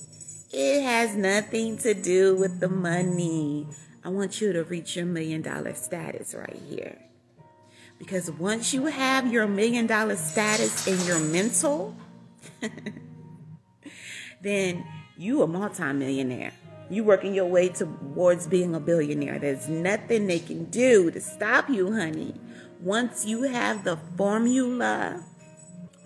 It 0.52 0.82
has 0.82 1.16
nothing 1.16 1.78
to 1.78 1.94
do 1.94 2.36
with 2.36 2.60
the 2.60 2.68
money. 2.68 3.66
I 4.04 4.08
want 4.08 4.40
you 4.40 4.52
to 4.52 4.64
reach 4.64 4.96
your 4.96 5.06
million 5.06 5.42
dollar 5.42 5.74
status 5.74 6.34
right 6.34 6.60
here. 6.68 6.98
Because 7.98 8.30
once 8.30 8.74
you 8.74 8.86
have 8.86 9.32
your 9.32 9.46
million 9.46 9.86
dollar 9.86 10.16
status 10.16 10.86
in 10.86 11.06
your 11.06 11.20
mental, 11.20 11.96
then 14.42 14.84
you 15.16 15.42
a 15.42 15.46
multimillionaire. 15.46 16.52
You 16.90 17.02
working 17.02 17.34
your 17.34 17.46
way 17.46 17.70
towards 17.70 18.46
being 18.46 18.74
a 18.74 18.80
billionaire. 18.80 19.38
There's 19.38 19.68
nothing 19.68 20.26
they 20.26 20.38
can 20.38 20.66
do 20.66 21.10
to 21.10 21.20
stop 21.20 21.70
you, 21.70 21.92
honey. 21.94 22.34
Once 22.84 23.24
you 23.24 23.44
have 23.44 23.82
the 23.84 23.96
formula, 24.14 25.24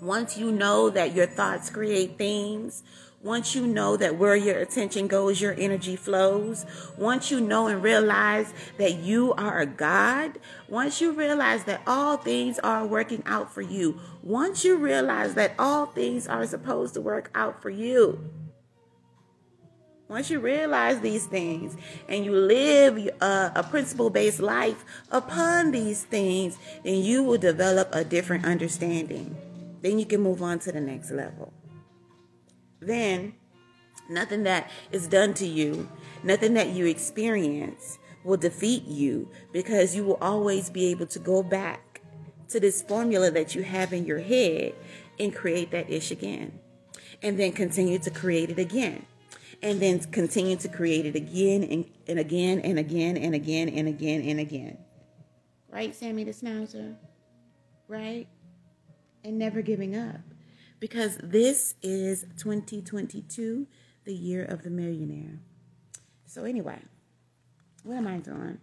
once 0.00 0.38
you 0.38 0.52
know 0.52 0.88
that 0.88 1.12
your 1.12 1.26
thoughts 1.26 1.68
create 1.68 2.16
things, 2.16 2.84
once 3.20 3.52
you 3.52 3.66
know 3.66 3.96
that 3.96 4.16
where 4.16 4.36
your 4.36 4.56
attention 4.60 5.08
goes, 5.08 5.40
your 5.40 5.56
energy 5.58 5.96
flows. 5.96 6.64
Once 6.96 7.32
you 7.32 7.40
know 7.40 7.66
and 7.66 7.82
realize 7.82 8.54
that 8.76 8.94
you 8.94 9.34
are 9.34 9.58
a 9.58 9.66
God. 9.66 10.38
Once 10.68 11.00
you 11.00 11.10
realize 11.10 11.64
that 11.64 11.82
all 11.84 12.16
things 12.16 12.60
are 12.60 12.86
working 12.86 13.24
out 13.26 13.52
for 13.52 13.60
you. 13.60 13.98
Once 14.22 14.64
you 14.64 14.76
realize 14.76 15.34
that 15.34 15.54
all 15.58 15.86
things 15.86 16.28
are 16.28 16.46
supposed 16.46 16.94
to 16.94 17.00
work 17.00 17.28
out 17.34 17.60
for 17.60 17.70
you. 17.70 18.20
Once 20.08 20.30
you 20.30 20.40
realize 20.40 21.00
these 21.00 21.26
things 21.26 21.76
and 22.08 22.24
you 22.24 22.34
live 22.34 23.10
uh, 23.20 23.50
a, 23.54 23.60
a 23.60 23.62
principle 23.62 24.08
based 24.08 24.40
life 24.40 24.82
upon 25.10 25.70
these 25.70 26.04
things, 26.04 26.56
then 26.82 26.94
you 26.94 27.22
will 27.22 27.36
develop 27.36 27.90
a 27.92 28.02
different 28.02 28.46
understanding. 28.46 29.36
Then 29.82 29.98
you 29.98 30.06
can 30.06 30.22
move 30.22 30.42
on 30.42 30.60
to 30.60 30.72
the 30.72 30.80
next 30.80 31.10
level. 31.10 31.52
Then, 32.80 33.34
nothing 34.08 34.44
that 34.44 34.70
is 34.92 35.08
done 35.08 35.34
to 35.34 35.46
you, 35.46 35.86
nothing 36.22 36.54
that 36.54 36.70
you 36.70 36.86
experience 36.86 37.98
will 38.24 38.38
defeat 38.38 38.84
you 38.86 39.28
because 39.52 39.94
you 39.94 40.04
will 40.04 40.18
always 40.22 40.70
be 40.70 40.86
able 40.86 41.06
to 41.06 41.18
go 41.18 41.42
back 41.42 42.00
to 42.48 42.58
this 42.58 42.80
formula 42.80 43.30
that 43.30 43.54
you 43.54 43.62
have 43.62 43.92
in 43.92 44.06
your 44.06 44.20
head 44.20 44.72
and 45.20 45.34
create 45.34 45.70
that 45.72 45.90
ish 45.90 46.10
again. 46.10 46.60
And 47.22 47.38
then 47.38 47.52
continue 47.52 47.98
to 47.98 48.10
create 48.10 48.48
it 48.48 48.58
again 48.58 49.04
and 49.62 49.80
then 49.80 49.98
continue 50.00 50.56
to 50.56 50.68
create 50.68 51.06
it 51.06 51.16
again 51.16 51.64
and, 51.64 51.84
and 52.06 52.18
again 52.18 52.60
and 52.60 52.78
again 52.78 53.16
and 53.16 53.34
again 53.34 53.68
and 53.68 53.88
again 53.88 54.22
and 54.22 54.40
again. 54.40 54.78
Right, 55.70 55.94
Sammy 55.94 56.24
the 56.24 56.30
Schnauzer? 56.30 56.96
Right? 57.88 58.26
And 59.24 59.38
never 59.38 59.62
giving 59.62 59.96
up. 59.96 60.20
Because 60.80 61.18
this 61.22 61.74
is 61.82 62.24
2022, 62.38 63.66
the 64.04 64.14
year 64.14 64.44
of 64.44 64.62
the 64.62 64.70
millionaire. 64.70 65.40
So, 66.24 66.44
anyway, 66.44 66.80
what 67.82 67.96
am 67.96 68.06
I 68.06 68.18
doing? 68.18 68.58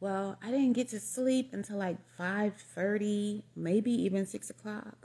Well, 0.00 0.38
I 0.42 0.50
didn't 0.50 0.72
get 0.72 0.88
to 0.90 1.00
sleep 1.00 1.50
until 1.52 1.76
like 1.76 1.98
5:30, 2.18 3.42
maybe 3.54 3.90
even 3.90 4.26
6 4.26 4.50
o'clock. 4.50 4.99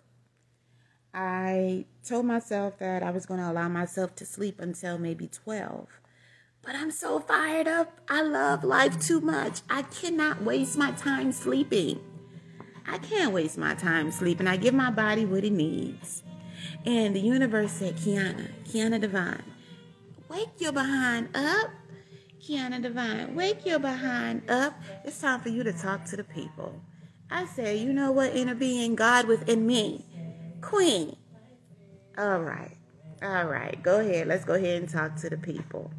I 1.18 1.86
told 2.04 2.26
myself 2.26 2.78
that 2.80 3.02
I 3.02 3.10
was 3.10 3.26
going 3.26 3.40
to 3.40 3.50
allow 3.50 3.70
myself 3.70 4.16
to 4.18 4.26
sleep 4.26 4.60
until 4.60 4.98
maybe 4.98 5.30
12. 5.30 5.88
But 6.62 6.76
I'm 6.76 6.92
so 6.92 7.22
fired 7.22 7.70
up. 7.70 8.02
I 8.10 8.22
love 8.22 8.66
life 8.66 9.00
too 9.00 9.22
much. 9.22 9.62
I 9.70 9.84
cannot 9.84 10.44
waste 10.44 10.78
my 10.78 10.92
time 10.92 11.32
sleeping. 11.32 12.02
I 12.86 12.98
can't 12.98 13.32
waste 13.32 13.58
my 13.58 13.76
time 13.76 14.12
sleeping. 14.12 14.46
I 14.46 14.58
give 14.58 14.74
my 14.74 14.92
body 14.92 15.24
what 15.24 15.46
it 15.46 15.54
needs. 15.54 16.22
And 16.86 17.16
the 17.16 17.22
universe 17.22 17.72
said, 17.72 17.96
Keyonna, 17.96 18.52
Keyonna 18.66 19.00
Divine, 19.00 19.44
wake 20.28 20.50
your 20.60 20.74
behind 20.74 21.30
up. 21.34 21.70
Keyonna 22.42 22.82
Divine, 22.82 23.36
wake 23.36 23.66
your 23.66 23.80
behind 23.80 24.52
up. 24.52 24.78
It's 25.06 25.22
time 25.22 25.40
for 25.40 25.50
you 25.50 25.64
to 25.64 25.72
talk 25.72 26.04
to 26.06 26.18
the 26.18 26.26
people. 26.26 26.82
I 27.32 27.46
say, 27.46 27.78
you 27.78 27.94
know 27.94 28.12
what, 28.12 28.36
inner 28.36 28.54
being, 28.54 28.96
God 28.96 29.28
within 29.28 29.66
me 29.66 30.06
Queen. 30.66 31.16
All 32.18 32.40
right. 32.40 32.76
All 33.22 33.46
right. 33.46 33.82
Go 33.84 34.00
ahead. 34.00 34.28
Let's 34.28 34.44
go 34.44 34.56
ahead 34.56 34.82
and 34.82 34.90
talk 34.90 35.16
to 35.18 35.30
the 35.30 35.38
people. 35.38 35.92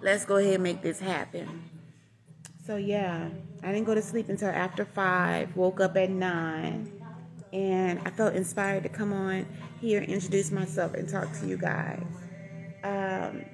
Let's 0.00 0.24
go 0.24 0.36
ahead 0.36 0.54
and 0.54 0.62
make 0.62 0.80
this 0.80 0.98
happen. 0.98 1.68
So, 2.66 2.76
yeah, 2.76 3.28
I 3.62 3.66
didn't 3.66 3.84
go 3.84 3.94
to 3.94 4.00
sleep 4.00 4.30
until 4.30 4.48
after 4.48 4.86
5, 4.86 5.56
woke 5.56 5.78
up 5.80 5.96
at 5.98 6.08
9, 6.08 7.02
and 7.52 8.00
I 8.04 8.10
felt 8.10 8.34
inspired 8.34 8.84
to 8.84 8.88
come 8.88 9.12
on 9.12 9.46
here, 9.78 10.00
introduce 10.00 10.50
myself, 10.50 10.94
and 10.94 11.06
talk 11.06 11.30
to 11.40 11.46
you 11.46 11.58
guys. 11.58 12.02
Um, 12.82 13.44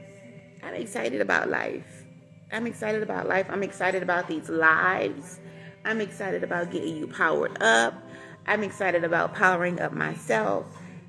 I'm 0.62 0.74
excited 0.74 1.20
about 1.20 1.50
life. 1.50 2.04
I'm 2.52 2.68
excited 2.68 3.02
about 3.02 3.26
life. 3.26 3.46
I'm 3.50 3.64
excited 3.64 4.04
about 4.04 4.28
these 4.28 4.48
lives. 4.48 5.40
I'm 5.84 6.00
excited 6.00 6.44
about 6.44 6.70
getting 6.70 6.96
you 6.96 7.08
powered 7.08 7.60
up. 7.60 7.94
I'm 8.46 8.62
excited 8.62 9.04
about 9.04 9.34
powering 9.34 9.80
up 9.80 9.92
myself. 9.92 10.66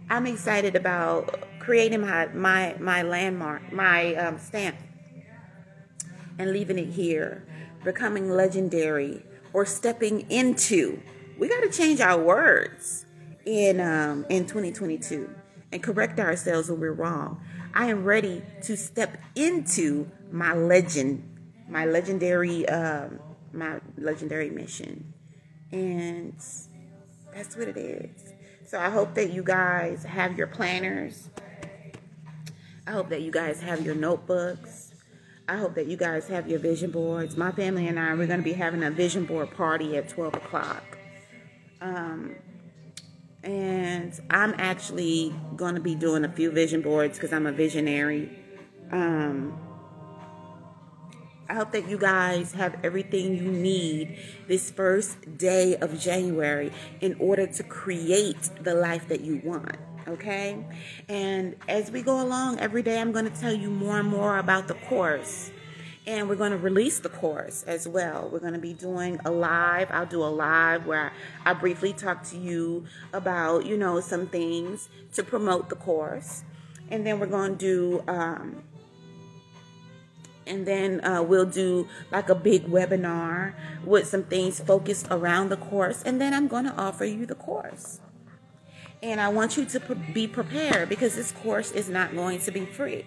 I'm 0.10 0.26
excited 0.26 0.76
about 0.76 1.44
creating 1.60 2.02
my 2.02 2.28
my 2.28 2.76
my 2.80 3.02
landmark, 3.02 3.72
my 3.72 4.16
um, 4.16 4.38
stamp, 4.38 4.78
and 6.38 6.52
leaving 6.52 6.78
it 6.78 6.90
here, 6.90 7.46
becoming 7.84 8.30
legendary 8.30 9.24
or 9.52 9.66
stepping 9.66 10.30
into. 10.30 11.02
We 11.38 11.50
got 11.50 11.62
to 11.62 11.70
change 11.70 12.00
our 12.00 12.22
words 12.22 13.06
in 13.46 13.82
um, 13.82 14.26
in 14.30 14.46
2022 14.46 15.30
and 15.72 15.84
correct 15.84 16.20
ourselves 16.20 16.70
when 16.70 16.80
we're 16.80 16.94
wrong. 16.94 17.42
I 17.74 17.88
am 17.88 18.06
ready 18.06 18.44
to 18.64 18.78
step 18.78 19.18
into 19.36 20.10
my 20.32 20.54
legend, 20.54 21.28
my 21.68 21.86
legendary, 21.86 22.66
um, 22.70 23.20
my 23.52 23.82
legendary 23.98 24.50
mission, 24.50 25.14
and 25.74 26.36
that's 27.36 27.58
what 27.58 27.68
it 27.68 27.78
is. 27.78 28.34
So 28.66 28.80
I 28.80 28.90
hope 28.90 29.14
that 29.16 29.32
you 29.32 29.44
guys 29.44 30.04
have 30.04 30.38
your 30.38 30.48
planners. 30.48 31.30
I 32.88 32.92
hope 32.92 33.10
that 33.10 33.22
you 33.22 33.32
guys 33.32 33.62
have 33.62 33.86
your 33.86 33.94
notebooks. 33.94 34.94
I 35.48 35.58
hope 35.58 35.76
that 35.76 35.86
you 35.88 35.98
guys 35.98 36.28
have 36.30 36.50
your 36.50 36.60
vision 36.60 36.92
boards. 36.92 37.38
My 37.38 37.52
family 37.52 37.88
and 37.88 38.00
I, 38.00 38.14
we're 38.16 38.26
going 38.26 38.40
to 38.40 38.44
be 38.44 38.54
having 38.54 38.84
a 38.84 38.90
vision 38.90 39.26
board 39.26 39.52
party 39.52 39.98
at 39.98 40.10
12 40.10 40.36
o'clock. 40.36 40.98
Um, 41.82 42.36
and 43.44 44.20
I'm 44.32 44.56
actually 44.58 45.36
going 45.56 45.76
to 45.76 45.82
be 45.82 45.94
doing 45.94 46.26
a 46.26 46.32
few 46.32 46.50
vision 46.50 46.82
boards 46.82 47.18
because 47.18 47.34
I'm 47.34 47.46
a 47.46 47.52
visionary. 47.52 48.40
Um, 48.92 49.60
I 51.48 51.54
hope 51.54 51.72
that 51.74 51.88
you 51.88 51.98
guys 52.00 52.54
have 52.54 52.76
everything 52.84 53.36
you 53.36 53.52
need 53.52 54.18
this 54.48 54.72
first 54.72 55.38
day 55.38 55.76
of 55.76 56.00
January 56.00 56.72
in 57.02 57.16
order 57.20 57.46
to 57.46 57.64
create 57.64 58.50
the 58.62 58.74
life 58.74 59.08
that 59.10 59.22
you 59.22 59.42
want. 59.44 59.78
Okay? 60.08 60.66
And 61.08 61.56
as 61.68 61.92
we 61.92 62.02
go 62.02 62.20
along, 62.20 62.60
every 62.60 62.82
day 62.82 63.00
I'm 63.00 63.12
going 63.12 63.30
to 63.32 63.42
tell 63.42 63.54
you 63.54 63.70
more 63.70 64.00
and 64.00 64.10
more 64.10 64.40
about 64.40 64.68
the 64.68 64.74
course. 64.74 65.52
And 66.08 66.30
we're 66.30 66.36
going 66.36 66.52
to 66.52 66.58
release 66.58 67.00
the 67.00 67.10
course 67.10 67.64
as 67.64 67.88
well. 67.88 68.30
We're 68.32 68.40
going 68.40 68.54
to 68.54 68.60
be 68.60 68.74
doing 68.74 69.20
a 69.26 69.32
live. 69.32 69.90
I'll 69.92 70.06
do 70.06 70.24
a 70.24 70.30
live 70.30 70.88
where 70.88 71.14
I 71.46 71.54
briefly 71.54 71.94
talk 71.94 72.24
to 72.26 72.38
you 72.38 72.86
about, 73.14 73.68
you 73.68 73.78
know, 73.78 74.00
some 74.00 74.28
things 74.28 74.90
to 75.14 75.24
promote 75.24 75.70
the 75.70 75.76
course. 75.76 76.44
And 76.90 77.06
then 77.06 77.20
we're 77.20 77.26
going 77.28 77.58
to 77.58 77.58
do 77.58 78.04
um, 78.08 78.64
and 80.48 80.66
then 80.66 81.04
uh, 81.04 81.22
we'll 81.22 81.46
do 81.46 81.88
like 82.12 82.30
a 82.30 82.36
big 82.36 82.66
webinar 82.68 83.54
with 83.84 84.08
some 84.08 84.24
things 84.24 84.60
focused 84.60 85.08
around 85.10 85.50
the 85.50 85.58
course. 85.58 86.04
And 86.04 86.20
then 86.20 86.34
i'm 86.34 86.48
going 86.48 86.66
to 86.66 86.74
offer 86.76 87.06
you 87.06 87.26
the 87.26 87.36
course. 87.36 88.00
And 89.02 89.20
i 89.20 89.30
want 89.30 89.58
you 89.58 89.66
to 89.66 89.80
be 90.14 90.28
prepared 90.28 90.90
because 90.90 91.16
this 91.16 91.32
course 91.32 91.72
is 91.72 91.90
not 91.90 92.16
going 92.16 92.40
to 92.40 92.52
be 92.52 92.66
free. 92.66 93.06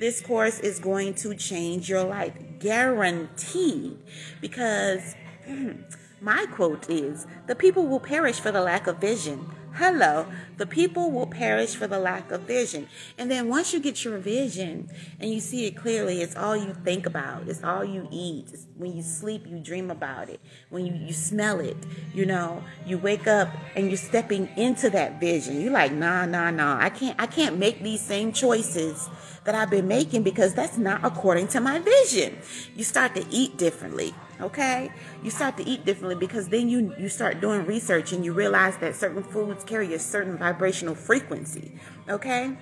This 0.00 0.22
course 0.22 0.60
is 0.60 0.78
going 0.78 1.14
to 1.16 1.34
change 1.34 1.90
your 1.90 2.04
life 2.04 2.32
guaranteed. 2.58 3.98
Because 4.40 5.14
my 6.20 6.46
quote 6.52 6.88
is 6.88 7.26
the 7.46 7.54
people 7.54 7.86
will 7.86 8.00
perish 8.00 8.40
for 8.40 8.50
the 8.50 8.62
lack 8.62 8.86
of 8.86 8.98
vision 8.98 9.50
Hello, 9.74 10.26
the 10.56 10.66
people 10.66 11.10
will 11.10 11.28
perish 11.28 11.74
for 11.74 11.86
the 11.86 11.98
lack 11.98 12.32
of 12.32 12.42
vision. 12.42 12.88
And 13.16 13.30
then 13.30 13.48
once 13.48 13.72
you 13.72 13.80
get 13.80 14.04
your 14.04 14.18
vision 14.18 14.90
and 15.20 15.32
you 15.32 15.40
see 15.40 15.66
it 15.66 15.76
clearly, 15.76 16.20
it's 16.20 16.34
all 16.34 16.56
you 16.56 16.74
think 16.84 17.06
about. 17.06 17.48
It's 17.48 17.62
all 17.62 17.84
you 17.84 18.08
eat. 18.10 18.48
It's 18.52 18.66
when 18.76 18.96
you 18.96 19.02
sleep, 19.02 19.46
you 19.46 19.58
dream 19.60 19.90
about 19.90 20.28
it. 20.28 20.40
When 20.70 20.86
you, 20.86 20.94
you 20.94 21.12
smell 21.12 21.60
it, 21.60 21.76
you 22.12 22.26
know, 22.26 22.64
you 22.84 22.98
wake 22.98 23.26
up 23.26 23.48
and 23.76 23.88
you're 23.88 23.96
stepping 23.96 24.48
into 24.56 24.90
that 24.90 25.20
vision. 25.20 25.60
You're 25.60 25.72
like, 25.72 25.92
nah, 25.92 26.26
nah, 26.26 26.50
nah. 26.50 26.78
I 26.80 26.90
can't 26.90 27.18
I 27.20 27.26
can't 27.26 27.56
make 27.56 27.82
these 27.82 28.00
same 28.00 28.32
choices 28.32 29.08
that 29.44 29.54
I've 29.54 29.70
been 29.70 29.88
making 29.88 30.24
because 30.24 30.52
that's 30.52 30.78
not 30.78 31.04
according 31.04 31.48
to 31.48 31.60
my 31.60 31.78
vision. 31.78 32.38
You 32.74 32.84
start 32.84 33.14
to 33.14 33.24
eat 33.30 33.56
differently 33.56 34.14
okay? 34.42 34.90
You 35.22 35.30
start 35.30 35.56
to 35.58 35.64
eat 35.64 35.84
differently 35.84 36.16
because 36.16 36.48
then 36.48 36.68
you 36.68 36.94
you 36.98 37.08
start 37.08 37.40
doing 37.40 37.66
research 37.66 38.12
and 38.12 38.24
you 38.24 38.32
realize 38.32 38.76
that 38.78 38.96
certain 38.96 39.22
foods 39.22 39.64
carry 39.64 39.94
a 39.94 39.98
certain 39.98 40.36
vibrational 40.36 40.94
frequency 40.94 41.72
okay 42.08 42.56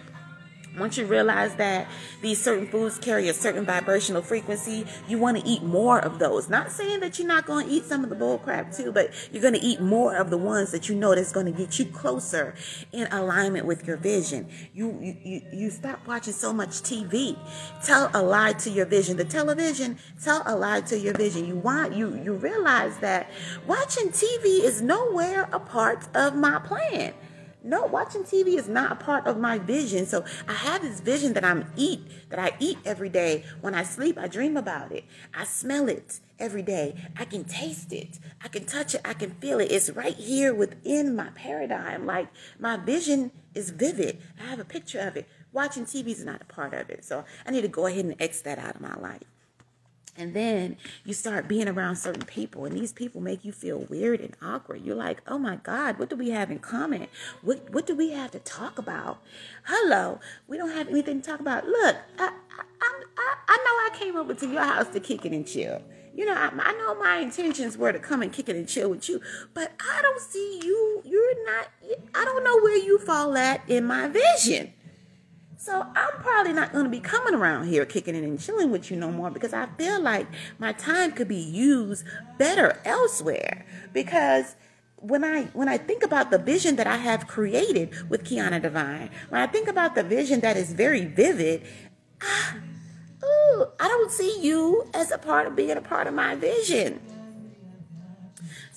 once 0.79 0.97
you 0.97 1.07
realize 1.07 1.55
that 1.57 1.89
these 2.23 2.43
certain 2.43 2.67
foods 2.67 2.99
carry 2.99 3.29
a 3.29 3.35
certain 3.35 3.65
vibrational 3.65 4.23
frequency, 4.23 4.87
you 5.09 5.19
want 5.19 5.37
to 5.39 5.47
eat 5.47 5.63
more 5.63 5.99
of 6.01 6.19
those. 6.19 6.49
Not 6.49 6.71
saying 6.71 7.01
that 7.01 7.19
you're 7.19 7.29
not 7.29 7.47
going 7.47 7.67
to 7.67 7.73
eat 7.73 7.85
some 7.85 8.05
of 8.05 8.11
the 8.11 8.17
bull 8.17 8.39
crap 8.39 8.73
too, 8.73 8.93
but 8.93 9.13
you're 9.33 9.43
going 9.43 9.55
to 9.55 9.61
eat 9.61 9.81
more 9.81 10.17
of 10.17 10.31
the 10.31 10.39
ones 10.39 10.71
that 10.73 10.89
you 10.89 10.95
know 10.95 11.15
that's 11.15 11.33
going 11.33 11.47
to 11.47 11.53
get 11.53 11.79
you 11.79 11.87
closer 11.87 12.55
in 12.93 13.07
alignment 13.13 13.67
with 13.67 13.87
your 13.87 13.97
vision. 13.97 14.49
You, 14.75 14.99
you, 15.01 15.43
you 15.53 15.71
stop 15.71 16.07
watching 16.07 16.33
so 16.33 16.53
much 16.53 16.71
TV. 16.71 17.37
Tell 17.85 18.11
a 18.15 18.23
lie 18.23 18.53
to 18.55 18.71
your 18.71 18.87
vision. 18.87 19.17
The 19.17 19.25
television, 19.25 19.99
tell 20.23 20.43
a 20.47 20.57
lie 20.57 20.81
to 20.83 20.99
your 20.99 21.15
vision. 21.15 21.47
You 21.47 21.57
want, 21.57 21.95
you, 21.95 22.21
you 22.23 22.35
realize 22.35 22.99
that 22.99 23.31
watching 23.67 24.09
TV 24.09 24.63
is 24.63 24.83
nowhere 24.83 25.49
a 25.53 25.61
part 25.61 26.09
of 26.15 26.35
my 26.35 26.59
plan. 26.59 27.15
No, 27.63 27.87
watching 27.87 28.23
TV 28.23 28.57
is 28.57 28.69
not 28.69 28.93
a 28.93 28.95
part 28.95 29.27
of 29.27 29.39
my 29.39 29.59
vision. 29.59 30.07
So 30.07 30.25
I 30.47 30.53
have 30.53 30.83
this 30.83 31.01
vision 31.01 31.33
that 31.33 31.45
I'm 31.45 31.71
eat, 31.77 32.01
that 32.31 32.39
I 32.39 32.53
eat 32.61 32.79
every 32.85 33.09
day. 33.09 33.45
When 33.61 33.75
I 33.75 33.83
sleep, 33.83 34.17
I 34.17 34.29
dream 34.29 34.57
about 34.57 34.93
it. 34.93 35.05
I 35.35 35.45
smell 35.45 35.89
it 35.89 36.21
every 36.39 36.63
day. 36.63 36.95
I 37.19 37.25
can 37.25 37.45
taste 37.45 37.93
it. 37.93 38.21
I 38.43 38.49
can 38.49 38.65
touch 38.65 38.95
it. 38.95 39.01
I 39.05 39.13
can 39.13 39.33
feel 39.33 39.59
it. 39.59 39.73
It's 39.73 39.91
right 39.91 40.15
here 40.15 40.55
within 40.55 41.17
my 41.17 41.31
paradigm. 41.35 42.07
Like 42.07 42.29
my 42.59 42.77
vision 42.77 43.33
is 43.55 43.71
vivid. 43.71 44.19
I 44.41 44.45
have 44.45 44.61
a 44.61 44.65
picture 44.65 45.01
of 45.01 45.17
it. 45.17 45.29
Watching 45.53 45.85
TV 45.85 46.09
is 46.09 46.25
not 46.25 46.43
a 46.43 46.45
part 46.45 46.75
of 46.75 46.91
it. 46.91 47.05
So 47.05 47.25
I 47.45 47.51
need 47.51 47.63
to 47.63 47.69
go 47.69 47.87
ahead 47.87 48.05
and 48.05 48.21
X 48.21 48.41
that 48.43 48.59
out 48.59 48.77
of 48.77 48.81
my 48.81 48.95
life. 48.95 49.25
And 50.19 50.35
then 50.35 50.77
you 51.05 51.15
start 51.15 51.47
being 51.47 51.69
around 51.69 51.95
certain 51.95 52.25
people, 52.25 52.65
and 52.65 52.77
these 52.77 52.93
people 52.93 53.21
make 53.21 53.45
you 53.45 53.53
feel 53.53 53.87
weird 53.89 54.21
and 54.21 54.37
awkward. 54.43 54.85
You're 54.85 54.97
like, 54.97 55.23
oh 55.29 55.39
my 55.39 55.57
God, 55.57 55.97
what 56.01 56.11
do 56.11 56.17
we 56.17 56.31
have 56.31 56.51
in 56.51 56.59
common? 56.59 57.07
What, 57.41 57.71
what 57.71 57.87
do 57.87 57.95
we 57.95 58.11
have 58.11 58.33
to 58.33 58.41
talk 58.41 58.81
about? 58.81 59.23
Hello, 59.63 60.19
we 60.49 60.59
don't 60.59 60.73
have 60.73 60.89
anything 60.89 61.23
to 61.23 61.31
talk 61.31 61.39
about. 61.39 61.69
Look, 61.69 61.97
I, 62.19 62.33
I, 62.51 63.03
I, 63.17 63.35
I 63.47 63.57
know 63.57 63.97
I 63.97 63.97
came 63.97 64.17
over 64.17 64.35
to 64.35 64.47
your 64.49 64.65
house 64.65 64.89
to 64.89 64.99
kick 64.99 65.25
it 65.25 65.31
and 65.31 65.47
chill. 65.47 65.81
You 66.17 66.25
know, 66.25 66.35
I, 66.35 66.51
I 66.53 66.73
know 66.73 66.97
my 66.97 67.19
intentions 67.19 67.79
were 67.79 67.93
to 67.93 68.01
come 68.01 68.21
and 68.23 68.33
kick 68.33 68.49
it 68.49 68.57
and 68.57 68.69
chill 68.69 68.91
with 68.91 69.09
you, 69.09 69.21
but 69.55 69.71
I 69.79 70.03
don't 70.03 70.21
see 70.21 70.61
you. 70.65 71.01
You're 71.05 71.47
not, 71.47 71.69
I 72.13 72.25
don't 72.25 72.43
know 72.43 72.59
where 72.59 72.77
you 72.77 72.99
fall 72.99 73.37
at 73.37 73.63
in 73.71 73.85
my 73.85 74.09
vision. 74.09 74.73
So 75.61 75.85
I'm 75.93 76.23
probably 76.23 76.53
not 76.53 76.73
going 76.73 76.85
to 76.85 76.91
be 76.91 77.01
coming 77.01 77.35
around 77.35 77.67
here 77.67 77.85
kicking 77.85 78.15
it 78.15 78.23
and 78.23 78.39
chilling 78.39 78.71
with 78.71 78.93
you 78.93 78.97
no 78.97 79.11
more 79.11 79.29
because 79.29 79.53
I 79.53 79.67
feel 79.77 80.01
like 80.01 80.29
my 80.61 80.71
time 80.71 81.11
could 81.11 81.27
be 81.27 81.35
used 81.35 82.05
better 82.39 82.81
elsewhere. 82.85 83.67
Because 83.93 84.55
when 84.95 85.25
I 85.25 85.47
when 85.55 85.69
I 85.69 85.77
think 85.77 86.05
about 86.05 86.31
the 86.31 86.39
vision 86.39 86.77
that 86.77 86.87
I 86.87 86.99
have 86.99 87.27
created 87.27 88.09
with 88.09 88.23
Keyonna 88.23 88.63
Divine, 88.63 89.11
when 89.31 89.41
I 89.41 89.49
think 89.49 89.67
about 89.67 89.97
the 89.97 90.05
vision 90.05 90.39
that 90.41 90.57
is 90.57 90.73
very 90.73 91.05
vivid, 91.05 91.67
ah, 92.23 92.57
ooh, 93.25 93.67
I 93.81 93.89
don't 93.89 94.13
see 94.13 94.41
you 94.41 94.89
as 94.95 95.11
a 95.11 95.19
part 95.19 95.49
of 95.49 95.57
being 95.57 95.77
a 95.77 95.81
part 95.81 96.07
of 96.07 96.15
my 96.15 96.37
vision. 96.37 97.01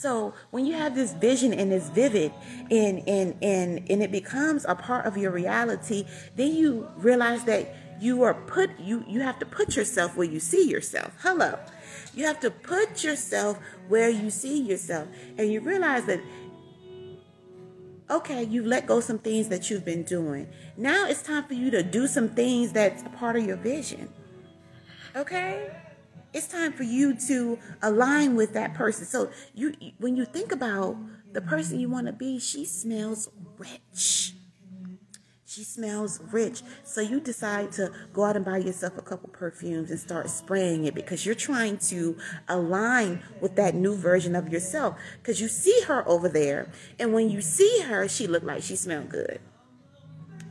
So 0.02 0.34
when 0.50 0.66
you 0.66 0.74
have 0.74 0.96
this 0.96 1.14
vision 1.14 1.54
and 1.54 1.72
it's 1.72 1.90
vivid 1.90 2.34
and 2.72 3.08
and 3.08 3.36
and 3.44 3.86
and 3.88 4.02
it 4.02 4.12
becomes 4.12 4.66
a 4.68 4.74
part 4.74 5.06
of 5.06 5.16
your 5.16 5.30
reality, 5.30 6.08
then 6.36 6.56
you 6.56 6.90
realize 6.98 7.44
that 7.44 7.76
you 8.02 8.24
are 8.24 8.34
put 8.34 8.72
you 8.80 9.06
you 9.08 9.22
have 9.22 9.38
to 9.38 9.46
put 9.46 9.76
yourself 9.76 10.18
where 10.18 10.26
you 10.26 10.40
see 10.40 10.68
yourself. 10.68 11.14
Hello. 11.22 11.60
You 12.16 12.26
have 12.26 12.40
to 12.40 12.50
put 12.50 13.04
yourself 13.04 13.60
where 13.90 14.10
you 14.10 14.32
see 14.32 14.60
yourself. 14.64 15.08
And 15.38 15.52
you 15.54 15.62
realize 15.62 16.06
that 16.06 16.20
okay, 18.10 18.44
you've 18.46 18.66
let 18.66 18.88
go 18.88 19.02
some 19.02 19.20
things 19.20 19.50
that 19.50 19.70
you've 19.70 19.86
been 19.86 20.02
doing. 20.02 20.48
Now 20.78 21.06
it's 21.06 21.22
time 21.22 21.44
for 21.44 21.54
you 21.54 21.70
to 21.70 21.84
do 21.84 22.08
some 22.08 22.30
things 22.30 22.72
that's 22.72 23.04
a 23.04 23.10
part 23.10 23.36
of 23.36 23.46
your 23.46 23.58
vision. 23.58 24.10
Okay? 25.16 25.70
It's 26.34 26.48
time 26.48 26.74
for 26.74 26.84
you 26.84 27.16
to 27.28 27.60
align 27.82 28.36
with 28.36 28.54
that 28.54 28.74
person. 28.74 29.06
So 29.06 29.32
you 29.54 29.74
when 29.98 30.16
you 30.16 30.26
think 30.26 30.52
about 30.52 30.98
the 31.34 31.42
person 31.42 31.80
you 31.80 31.90
want 31.90 32.08
to 32.08 32.14
be, 32.14 32.40
she 32.40 32.66
smells 32.66 33.30
rich. 33.58 34.34
She 35.46 35.66
smells 35.66 36.22
rich. 36.32 36.62
So 36.86 37.02
you 37.02 37.20
decide 37.20 37.74
to 37.74 37.92
go 38.14 38.24
out 38.24 38.38
and 38.38 38.46
buy 38.46 38.60
yourself 38.60 38.98
a 38.98 39.02
couple 39.02 39.28
perfumes 39.28 39.92
and 39.92 40.00
start 40.00 40.30
spraying 40.30 40.86
it 40.86 40.96
because 40.96 41.26
you're 41.26 41.36
trying 41.36 41.78
to 41.90 42.16
align 42.48 43.22
with 43.42 43.58
that 43.58 43.76
new 43.76 43.94
version 43.94 44.34
of 44.34 44.48
yourself. 44.48 44.98
Because 45.18 45.42
you 45.42 45.50
see 45.50 45.82
her 45.88 46.08
over 46.08 46.30
there. 46.30 46.72
And 46.98 47.12
when 47.12 47.30
you 47.30 47.42
see 47.42 47.82
her, 47.82 48.08
she 48.08 48.28
look 48.28 48.44
like 48.44 48.64
she 48.64 48.78
smelled 48.78 49.10
good 49.10 49.42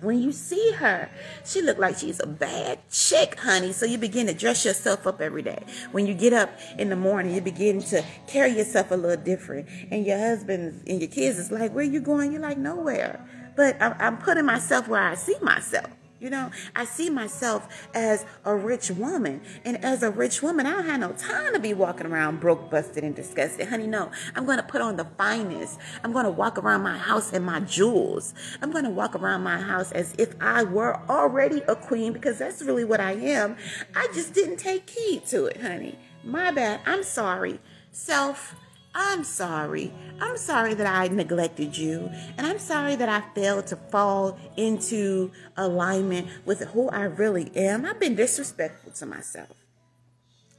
when 0.00 0.20
you 0.22 0.32
see 0.32 0.72
her, 0.72 1.10
she 1.44 1.62
look 1.62 1.78
like 1.78 1.98
she's 1.98 2.20
a 2.20 2.26
bad 2.26 2.78
chick, 2.90 3.38
honey. 3.38 3.72
So 3.72 3.86
you 3.86 3.98
begin 3.98 4.26
to 4.26 4.34
dress 4.34 4.64
yourself 4.64 5.06
up 5.06 5.20
every 5.20 5.42
day. 5.42 5.62
When 5.92 6.06
you 6.06 6.14
get 6.14 6.32
up 6.32 6.50
in 6.78 6.88
the 6.88 6.96
morning, 6.96 7.34
you 7.34 7.40
begin 7.40 7.80
to 7.82 8.04
carry 8.26 8.56
yourself 8.56 8.90
a 8.90 8.94
little 8.94 9.22
different. 9.22 9.68
And 9.90 10.06
your 10.06 10.18
husband 10.18 10.82
and 10.86 11.00
your 11.00 11.10
kids 11.10 11.38
is 11.38 11.50
like, 11.50 11.74
where 11.74 11.84
you 11.84 12.00
going? 12.00 12.32
You're 12.32 12.42
like, 12.42 12.58
nowhere. 12.58 13.24
But 13.56 13.76
I'm 13.80 14.18
putting 14.18 14.46
myself 14.46 14.88
where 14.88 15.02
I 15.02 15.14
see 15.14 15.36
myself. 15.42 15.90
You 16.20 16.28
know, 16.28 16.50
I 16.76 16.84
see 16.84 17.08
myself 17.08 17.88
as 17.94 18.26
a 18.44 18.54
rich 18.54 18.90
woman. 18.90 19.40
And 19.64 19.82
as 19.82 20.02
a 20.02 20.10
rich 20.10 20.42
woman, 20.42 20.66
I 20.66 20.72
don't 20.72 20.84
have 20.84 21.00
no 21.00 21.12
time 21.12 21.54
to 21.54 21.58
be 21.58 21.72
walking 21.72 22.06
around 22.06 22.40
broke, 22.40 22.70
busted, 22.70 23.02
and 23.04 23.16
disgusted. 23.16 23.68
Honey, 23.68 23.86
no. 23.86 24.10
I'm 24.36 24.44
going 24.44 24.58
to 24.58 24.62
put 24.62 24.82
on 24.82 24.96
the 24.96 25.06
finest. 25.16 25.78
I'm 26.04 26.12
going 26.12 26.26
to 26.26 26.30
walk 26.30 26.58
around 26.58 26.82
my 26.82 26.98
house 26.98 27.32
in 27.32 27.42
my 27.42 27.60
jewels. 27.60 28.34
I'm 28.60 28.70
going 28.70 28.84
to 28.84 28.90
walk 28.90 29.14
around 29.14 29.42
my 29.42 29.58
house 29.58 29.92
as 29.92 30.14
if 30.18 30.34
I 30.42 30.62
were 30.62 31.00
already 31.08 31.62
a 31.66 31.74
queen 31.74 32.12
because 32.12 32.38
that's 32.38 32.62
really 32.62 32.84
what 32.84 33.00
I 33.00 33.12
am. 33.12 33.56
I 33.96 34.08
just 34.12 34.34
didn't 34.34 34.58
take 34.58 34.90
heed 34.90 35.24
to 35.26 35.46
it, 35.46 35.62
honey. 35.62 35.98
My 36.22 36.50
bad. 36.50 36.80
I'm 36.84 37.02
sorry. 37.02 37.60
Self 37.92 38.54
I'm 38.94 39.22
sorry. 39.24 39.92
I'm 40.20 40.36
sorry 40.36 40.74
that 40.74 40.86
I 40.86 41.08
neglected 41.08 41.76
you. 41.76 42.10
And 42.36 42.46
I'm 42.46 42.58
sorry 42.58 42.96
that 42.96 43.08
I 43.08 43.22
failed 43.34 43.66
to 43.68 43.76
fall 43.76 44.38
into 44.56 45.30
alignment 45.56 46.28
with 46.44 46.60
who 46.60 46.88
I 46.88 47.04
really 47.04 47.50
am. 47.54 47.84
I've 47.84 48.00
been 48.00 48.16
disrespectful 48.16 48.92
to 48.92 49.06
myself. 49.06 49.56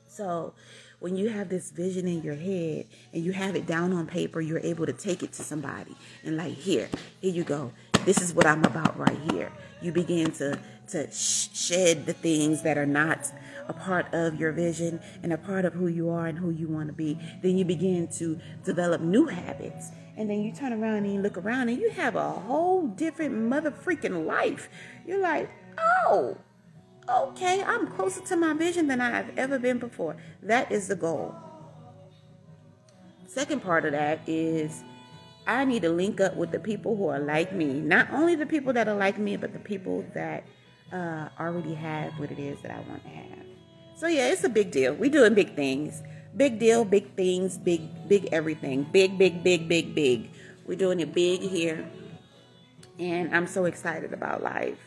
So, 0.08 0.54
when 1.00 1.16
you 1.16 1.30
have 1.30 1.50
this 1.50 1.72
vision 1.72 2.08
in 2.08 2.22
your 2.22 2.36
head 2.36 2.86
and 3.12 3.24
you 3.26 3.32
have 3.32 3.56
it 3.56 3.66
down 3.66 3.92
on 3.92 4.06
paper, 4.06 4.40
you're 4.40 4.60
able 4.60 4.86
to 4.86 4.94
take 4.94 5.24
it 5.24 5.34
to 5.34 5.42
somebody 5.42 5.96
and, 6.24 6.38
like, 6.38 6.54
here, 6.54 6.90
here 7.22 7.32
you 7.32 7.44
go. 7.44 7.72
This 8.06 8.22
is 8.22 8.34
what 8.34 8.46
I'm 8.46 8.64
about 8.64 8.98
right 9.00 9.18
here. 9.32 9.52
You 9.82 9.92
begin 9.92 10.32
to, 10.34 10.60
to 10.90 11.10
shed 11.12 12.06
the 12.06 12.14
things 12.14 12.64
that 12.64 12.78
are 12.78 12.86
not 12.86 13.32
a 13.68 13.74
part 13.74 14.14
of 14.14 14.40
your 14.40 14.52
vision 14.52 15.00
and 15.24 15.32
a 15.32 15.38
part 15.38 15.66
of 15.66 15.74
who 15.74 15.88
you 15.88 16.10
are 16.10 16.28
and 16.28 16.38
who 16.38 16.50
you 16.50 16.68
want 16.68 16.88
to 16.88 16.94
be, 16.94 17.18
then 17.42 17.58
you 17.58 17.66
begin 17.66 18.08
to 18.08 18.40
develop 18.64 19.02
new 19.02 19.26
habits. 19.26 19.92
And 20.18 20.30
then 20.30 20.42
you 20.42 20.52
turn 20.54 20.74
around 20.74 21.06
and 21.06 21.14
you 21.14 21.22
look 21.22 21.38
around 21.38 21.70
and 21.70 21.80
you 21.80 21.90
have 21.92 22.16
a 22.16 22.32
whole 22.32 22.88
different 22.88 23.34
mother 23.34 23.72
freaking 23.72 24.26
life. 24.26 24.70
You're 25.06 25.22
like, 25.22 25.50
oh, 25.80 26.38
okay, 27.10 27.64
I'm 27.64 27.88
closer 27.88 28.22
to 28.22 28.36
my 28.36 28.54
vision 28.54 28.88
than 28.88 29.02
I 29.02 29.12
have 29.12 29.32
ever 29.38 29.58
been 29.58 29.80
before. 29.80 30.18
That 30.44 30.72
is 30.72 30.88
the 30.88 30.96
goal. 30.96 31.34
Second 33.28 33.62
part 33.62 33.86
of 33.86 33.94
that 33.94 34.20
is 34.28 34.84
I 35.48 35.66
need 35.66 35.82
to 35.84 35.90
link 35.90 36.20
up 36.20 36.36
with 36.36 36.52
the 36.52 36.60
people 36.60 36.96
who 36.96 37.08
are 37.08 37.20
like 37.20 37.54
me. 37.54 37.80
Not 37.80 38.12
only 38.12 38.36
the 38.36 38.46
people 38.46 38.74
that 38.74 38.88
are 38.88 38.96
like 38.96 39.18
me, 39.18 39.38
but 39.38 39.54
the 39.54 39.60
people 39.60 40.06
that 40.14 40.44
uh, 40.92 41.30
already 41.40 41.74
have 41.74 42.14
what 42.20 42.32
it 42.32 42.40
is 42.40 42.62
that 42.62 42.72
I 42.72 42.80
want 42.90 43.04
to 43.04 43.10
have. 43.10 43.46
So 43.96 44.08
yeah, 44.08 44.30
it's 44.30 44.44
a 44.44 44.50
big 44.50 44.72
deal. 44.72 44.94
We 44.94 45.10
doing 45.10 45.34
big 45.34 45.56
things. 45.56 46.02
Big 46.36 46.60
deal, 46.60 46.86
big 46.86 47.14
things, 47.16 47.58
big, 47.58 48.08
big 48.08 48.30
everything. 48.32 48.84
Big, 48.92 49.18
big, 49.18 49.44
big, 49.44 49.68
big, 49.68 49.94
big. 49.94 50.32
We're 50.66 50.78
doing 50.78 51.00
it 51.02 51.14
big 51.14 51.42
here. 51.42 51.86
And 53.00 53.36
I'm 53.36 53.48
so 53.48 53.66
excited 53.66 54.14
about 54.14 54.42
life. 54.42 54.78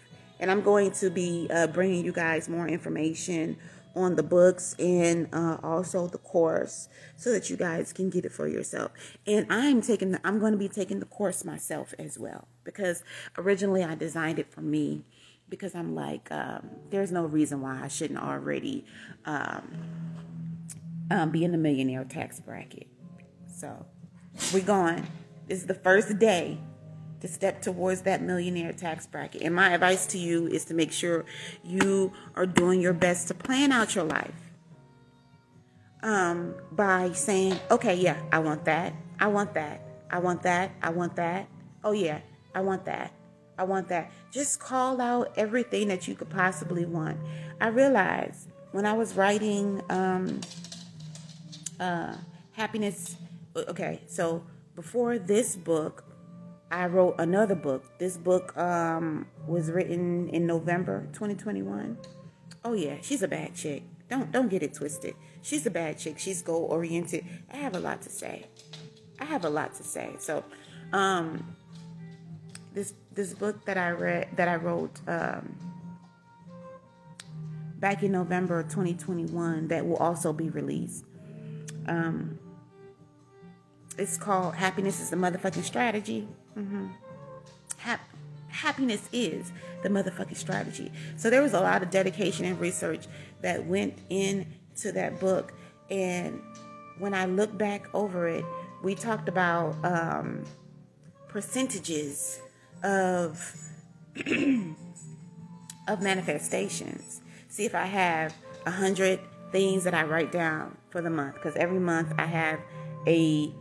And 0.41 0.51
I'm 0.51 0.63
going 0.63 0.91
to 0.93 1.11
be 1.11 1.47
uh, 1.51 1.67
bringing 1.69 2.05
you 2.05 2.13
guys 2.13 2.49
more 2.49 2.67
information 2.67 3.57
on 3.95 4.17
the 4.17 4.23
books 4.23 4.75
and 4.79 5.29
uh, 5.33 5.59
also 5.63 6.07
the 6.09 6.19
course 6.19 6.89
so 7.17 7.31
that 7.31 7.49
you 7.49 7.57
guys 7.57 7.93
can 7.93 8.11
get 8.11 8.25
it 8.25 8.33
for 8.33 8.49
yourself. 8.49 8.91
And 9.27 9.47
I'm 9.51 9.81
taking 9.81 10.13
the, 10.13 10.21
I'm 10.25 10.39
going 10.41 10.53
to 10.53 10.59
be 10.59 10.69
taking 10.69 10.99
the 10.99 11.07
course 11.07 11.45
myself 11.45 11.95
as 11.99 12.19
well 12.19 12.49
because 12.65 13.05
originally 13.39 13.85
I 13.85 13.95
designed 13.95 14.39
it 14.39 14.51
for 14.53 14.63
me 14.63 15.05
because 15.49 15.75
I'm 15.75 15.95
like, 15.95 16.31
um, 16.33 16.71
there's 16.91 17.13
no 17.13 17.27
reason 17.27 17.61
why 17.63 17.81
I 17.83 17.89
shouldn't 17.89 18.21
already 18.21 18.85
um, 19.27 19.79
um, 21.11 21.31
be 21.31 21.45
in 21.45 21.53
the 21.53 21.59
millionaire 21.59 22.05
tax 22.05 22.41
bracket. 22.41 22.89
So 23.47 23.87
we're 24.53 24.65
going. 24.65 25.07
This 25.49 25.61
is 25.61 25.67
the 25.67 25.75
first 25.75 26.19
day 26.19 26.59
to 27.21 27.29
step 27.29 27.63
towards 27.63 28.03
that 28.03 28.23
millionaire 28.23 28.73
tax 28.73 29.07
bracket. 29.07 29.43
And 29.43 29.55
my 29.55 29.73
advice 29.75 30.07
to 30.09 30.19
you 30.19 30.47
is 30.47 30.65
to 30.67 30.75
make 30.75 30.93
sure 30.93 31.25
you 31.65 32.13
are 32.37 32.47
doing 32.47 32.81
your 32.81 32.93
best 32.95 33.29
to 33.29 33.35
plan 33.35 33.73
out 33.73 33.95
your 33.95 34.05
life. 34.05 34.35
um, 36.03 36.55
by 36.73 37.13
saying, 37.13 37.59
okay, 37.71 37.95
yeah, 37.97 38.21
I 38.31 38.39
want 38.39 38.65
that. 38.67 38.95
I 39.19 39.27
want 39.29 39.55
that. 39.55 39.81
I 40.11 40.19
want 40.19 40.43
that. 40.43 40.71
I 40.83 40.91
want 40.91 41.17
that. 41.17 41.49
Oh, 41.83 41.93
yeah, 41.93 42.21
I 42.55 42.61
want 42.61 42.85
that. 42.85 43.13
I 43.59 43.65
want 43.65 43.89
that. 43.89 44.11
Just 44.31 44.61
call 44.61 45.01
out 45.01 45.33
everything 45.37 45.89
that 45.89 46.09
you 46.09 46.15
could 46.15 46.31
possibly 46.31 46.85
want. 46.85 47.19
I 47.61 47.69
realized 47.69 48.49
when 48.73 48.87
I 48.87 48.93
was 48.93 49.15
writing 49.15 49.83
um, 49.91 50.41
uh, 51.79 52.17
Happiness, 52.53 53.17
okay, 53.57 54.01
so 54.07 54.45
before 54.77 55.19
this 55.19 55.57
book, 55.57 56.05
I 56.71 56.87
wrote 56.87 57.17
another 57.19 57.55
book. 57.55 57.99
This 57.99 58.17
book 58.17 58.57
um, 58.57 59.27
was 59.47 59.71
written 59.71 60.29
in 60.29 60.47
November 60.47 61.09
2021. 61.13 61.99
Oh 62.65 62.73
yeah, 62.73 62.97
she's 63.03 63.23
a 63.23 63.29
bad 63.29 63.55
chick. 63.55 63.83
Don't 64.09 64.33
don't 64.33 64.49
get 64.49 64.63
it 64.63 64.75
twisted. 64.75 65.15
She's 65.43 65.67
a 65.67 65.71
bad 65.71 65.99
chick. 65.99 66.19
She's 66.19 66.43
goal 66.43 66.65
oriented. 66.71 67.25
I 67.53 67.57
have 67.59 67.77
a 67.77 67.81
lot 67.81 68.03
to 68.03 68.11
say. 68.11 68.47
I 69.21 69.25
have 69.25 69.45
a 69.45 69.51
lot 69.51 69.75
to 69.75 69.85
say. 69.85 70.15
So, 70.19 70.45
um, 70.93 71.57
this 72.73 72.95
this 73.15 73.35
book 73.35 73.65
that 73.65 73.79
I 73.79 73.91
read 73.91 74.29
that 74.37 74.49
I 74.49 74.57
wrote 74.57 75.01
um, 75.07 75.57
back 77.77 78.03
in 78.03 78.13
November 78.13 78.63
2021 78.63 79.69
that 79.69 79.87
will 79.87 79.97
also 79.97 80.33
be 80.33 80.51
released. 80.51 81.05
Um, 81.87 82.39
it's 83.97 84.17
called 84.17 84.55
Happiness 84.55 85.01
is 85.01 85.11
the 85.11 85.17
Motherfucking 85.17 85.63
Strategy. 85.63 86.27
Mm-hmm. 86.57 86.87
Hap- 87.77 88.09
happiness 88.49 89.09
is 89.13 89.53
the 89.83 89.89
motherfucking 89.89 90.37
strategy. 90.37 90.91
So 91.17 91.29
there 91.29 91.43
was 91.43 91.53
a 91.53 91.61
lot 91.61 91.83
of 91.83 91.91
dedication 91.91 92.47
and 92.47 92.59
research 92.59 93.07
that 93.43 93.67
went 93.67 93.99
into 94.09 94.93
that 94.93 95.21
book. 95.21 95.53
And 95.91 96.41
when 96.99 97.13
I 97.13 97.27
look 97.27 97.57
back 97.59 97.89
over 97.95 98.27
it, 98.27 98.45
we 98.83 98.95
talked 98.95 99.29
about 99.29 99.77
um, 99.85 100.45
percentages 101.29 102.41
of 102.85 103.57
of 105.89 106.01
manifestations. 106.01 107.21
See 107.49 107.65
if 107.65 107.75
I 107.75 107.87
have 107.87 108.35
a 108.67 108.71
hundred 108.71 109.21
things 109.51 109.85
that 109.85 109.95
I 109.95 110.05
write 110.05 110.31
down 110.31 110.77
for 110.91 111.01
the 111.01 111.11
month, 111.11 111.35
because 111.35 111.57
every 111.57 111.79
month 111.79 112.13
I 112.19 112.27
have 112.27 112.61
a 113.07 113.53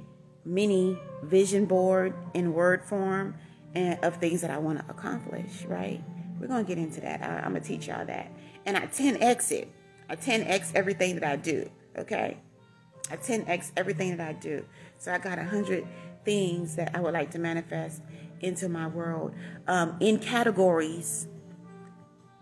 mini 0.45 0.99
vision 1.23 1.65
board 1.65 2.13
in 2.33 2.53
word 2.53 2.83
form 2.83 3.35
and 3.73 3.97
of 4.03 4.17
things 4.17 4.41
that 4.41 4.51
I 4.51 4.57
want 4.57 4.79
to 4.79 4.91
accomplish. 4.91 5.63
Right? 5.65 6.03
We're 6.39 6.47
gonna 6.47 6.63
get 6.63 6.77
into 6.77 7.01
that. 7.01 7.21
I, 7.21 7.37
I'm 7.37 7.53
gonna 7.53 7.61
teach 7.61 7.87
y'all 7.87 8.05
that, 8.05 8.31
and 8.65 8.77
I 8.77 8.87
10x 8.87 9.51
it. 9.51 9.69
I 10.09 10.15
10x 10.15 10.75
everything 10.75 11.15
that 11.15 11.23
I 11.23 11.37
do. 11.37 11.69
Okay, 11.97 12.37
I 13.09 13.17
10x 13.17 13.71
everything 13.77 14.17
that 14.17 14.27
I 14.27 14.33
do. 14.33 14.65
So 14.97 15.13
I 15.13 15.17
got 15.17 15.39
a 15.39 15.43
hundred 15.43 15.87
things 16.25 16.75
that 16.75 16.95
I 16.95 16.99
would 16.99 17.13
like 17.13 17.31
to 17.31 17.39
manifest 17.39 18.01
into 18.41 18.69
my 18.69 18.87
world 18.87 19.33
um, 19.67 19.95
in 19.99 20.19
categories 20.19 21.27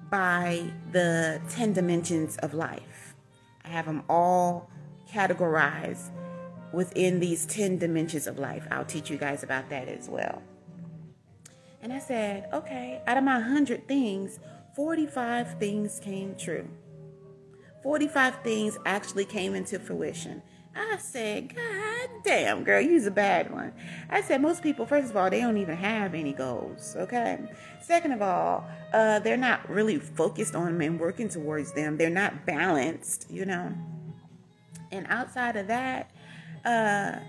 by 0.10 0.64
the 0.92 1.42
10 1.50 1.74
dimensions 1.74 2.38
of 2.38 2.54
life. 2.54 3.16
I 3.64 3.70
have 3.70 3.86
them 3.86 4.04
all 4.10 4.70
categorized 5.12 6.10
within 6.74 7.20
these 7.20 7.46
10 7.46 7.78
dimensions 7.78 8.28
of 8.28 8.40
life. 8.40 8.68
I'll 8.72 8.86
teach 8.86 9.10
you 9.10 9.18
guys 9.18 9.44
about 9.44 9.70
that 9.70 9.88
as 9.88 10.10
well. 10.10 10.42
And 11.82 11.92
I 11.92 12.00
said, 12.00 12.48
okay, 12.54 13.02
out 13.08 13.18
of 13.18 13.24
my 13.24 13.36
100 13.36 13.88
things, 13.88 14.40
45 14.76 15.60
things 15.60 16.00
came 16.00 16.36
true. 16.36 16.68
45 17.84 18.44
things 18.44 18.78
actually 18.86 19.26
came 19.26 19.56
into 19.56 19.80
fruition. 19.80 20.44
I 20.76 20.98
said, 20.98 21.54
God 21.54 22.10
damn, 22.24 22.64
girl, 22.64 22.80
you's 22.80 23.06
a 23.06 23.12
bad 23.12 23.52
one. 23.52 23.74
I 24.10 24.22
said, 24.22 24.42
most 24.42 24.64
people, 24.64 24.86
first 24.86 25.10
of 25.10 25.18
all, 25.18 25.30
they 25.30 25.42
don't 25.42 25.58
even 25.58 25.76
have 25.76 26.14
any 26.14 26.32
goals, 26.32 26.96
okay? 26.98 27.40
Second 27.82 28.14
of 28.14 28.22
all, 28.22 28.66
uh, 28.94 29.20
they're 29.20 29.36
not 29.36 29.70
really 29.70 30.00
focused 30.00 30.56
on 30.56 30.66
them 30.66 30.82
and 30.82 31.00
working 31.00 31.28
towards 31.28 31.74
them. 31.74 31.98
They're 31.98 32.10
not 32.10 32.46
balanced, 32.46 33.30
you 33.30 33.46
know? 33.46 33.74
And 34.92 35.06
outside 35.10 35.58
of 35.58 35.68
that, 35.68 36.12
uh, 36.64 37.20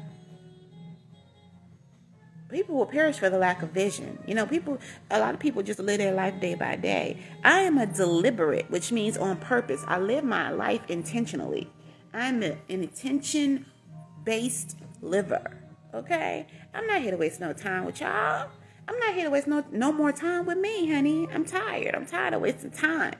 people 2.48 2.76
will 2.76 2.87
perish 2.87 3.18
for 3.18 3.28
the 3.28 3.38
lack 3.38 3.62
of 3.62 3.70
vision. 3.70 4.18
You 4.26 4.37
know, 4.37 4.46
people, 4.46 4.78
a 5.11 5.18
lot 5.18 5.35
of 5.35 5.40
people 5.40 5.62
just 5.62 5.81
live 5.81 5.98
their 5.98 6.14
life 6.14 6.40
day 6.40 6.55
by 6.55 6.76
day. 6.76 7.18
I 7.42 7.61
am 7.61 7.78
a 7.78 7.87
deliberate, 7.87 8.70
which 8.70 8.92
means 8.92 9.16
on 9.16 9.37
purpose. 9.38 9.83
I 9.88 9.98
live 9.98 10.22
my 10.22 10.50
life 10.50 10.83
intentionally. 10.88 11.70
I'm 12.14 12.42
an 12.42 12.59
attention 12.68 13.66
based 14.25 14.79
liver. 15.01 15.59
Okay? 15.94 16.46
I'm 16.75 16.87
not 16.87 17.03
here 17.03 17.11
to 17.11 17.16
waste 17.16 17.40
no 17.40 17.53
time 17.53 17.85
with 17.85 18.01
y'all. 18.01 18.48
I'm 18.88 18.98
not 18.98 19.14
here 19.14 19.25
to 19.25 19.31
waste 19.31 19.46
no, 19.46 19.64
no 19.70 19.92
more 19.92 20.12
time 20.12 20.46
with 20.46 20.59
me, 20.59 20.90
honey. 20.90 21.29
I'm 21.33 21.44
tired. 21.44 21.94
I'm 21.94 22.07
tired 22.07 22.35
of 22.35 22.40
wasting 22.40 22.70
time. 22.70 23.14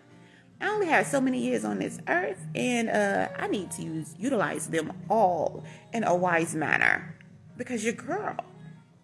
I 0.61 0.69
only 0.69 0.87
have 0.87 1.07
so 1.07 1.21
many 1.21 1.41
years 1.41 1.65
on 1.65 1.81
this 1.81 1.99
earth, 2.07 2.47
and 2.55 2.89
uh, 2.89 3.29
I 3.37 3.49
need 3.49 3.73
to 3.73 3.83
use 3.83 4.15
utilize 4.17 4.69
them 4.69 4.93
all 5.11 5.65
in 5.93 6.05
a 6.05 6.15
wise 6.15 6.55
manner 6.55 7.17
because 7.57 7.85
your 7.85 7.95
girl 7.95 8.37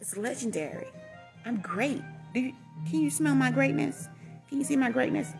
is 0.01 0.17
legendary. 0.17 0.87
I'm 1.45 1.61
great. 1.61 2.03
You, 2.35 2.53
can 2.89 3.01
you 3.01 3.11
smell 3.11 3.35
my 3.35 3.51
greatness? 3.51 4.09
Can 4.49 4.59
you 4.59 4.65
see 4.65 4.77
my 4.77 4.91
greatness? 4.91 5.33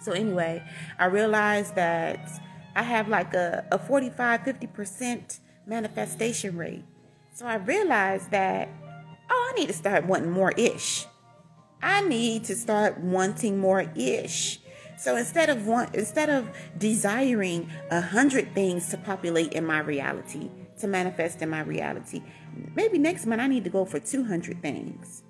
So 0.00 0.12
anyway, 0.12 0.62
I 1.00 1.06
realized 1.06 1.74
that 1.74 2.30
I 2.78 2.82
have 2.82 3.08
like 3.08 3.34
a, 3.34 3.66
a 3.72 3.78
45, 3.78 4.42
50% 4.42 5.40
manifestation 5.66 6.56
rate. 6.56 6.84
So 7.34 7.44
I 7.44 7.56
realized 7.56 8.30
that, 8.30 8.68
oh, 9.28 9.50
I 9.50 9.58
need 9.58 9.66
to 9.66 9.72
start 9.72 10.06
wanting 10.06 10.30
more 10.30 10.52
ish. 10.52 11.04
I 11.82 12.02
need 12.02 12.44
to 12.44 12.54
start 12.54 13.00
wanting 13.00 13.58
more 13.58 13.90
ish. 13.96 14.60
So 14.96 15.16
instead 15.16 15.50
of 15.50 15.66
want, 15.66 15.96
instead 15.96 16.30
of 16.30 16.48
desiring 16.78 17.68
a 17.90 18.00
hundred 18.00 18.54
things 18.54 18.90
to 18.90 18.96
populate 18.96 19.54
in 19.54 19.66
my 19.66 19.80
reality, 19.80 20.48
to 20.78 20.86
manifest 20.86 21.42
in 21.42 21.48
my 21.48 21.62
reality, 21.62 22.22
maybe 22.76 22.96
next 22.96 23.26
month 23.26 23.42
I 23.42 23.48
need 23.48 23.64
to 23.64 23.70
go 23.70 23.86
for 23.86 23.98
200 23.98 24.62
things. 24.62 25.24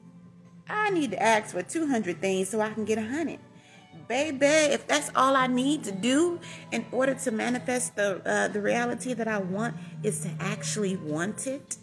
I 0.69 0.91
need 0.91 1.13
to 1.13 1.23
ask 1.23 1.55
for 1.55 1.63
200 1.63 2.21
things 2.21 2.51
so 2.51 2.61
I 2.61 2.75
can 2.75 2.85
get 2.85 2.99
a 2.99 3.03
hundred 3.03 3.41
baby, 4.09 4.47
if 4.47 4.87
that's 4.89 5.11
all 5.15 5.37
I 5.37 5.47
need 5.47 5.85
to 5.85 5.93
do 5.93 6.41
in 6.73 6.87
order 6.91 7.15
to 7.15 7.31
manifest 7.31 7.95
the 7.95 8.23
uh, 8.25 8.49
the 8.49 8.61
reality 8.61 9.13
that 9.15 9.29
I 9.29 9.39
want, 9.39 9.77
is 10.03 10.21
to 10.21 10.31
actually 10.41 10.97
want 10.97 11.47
it, 11.47 11.77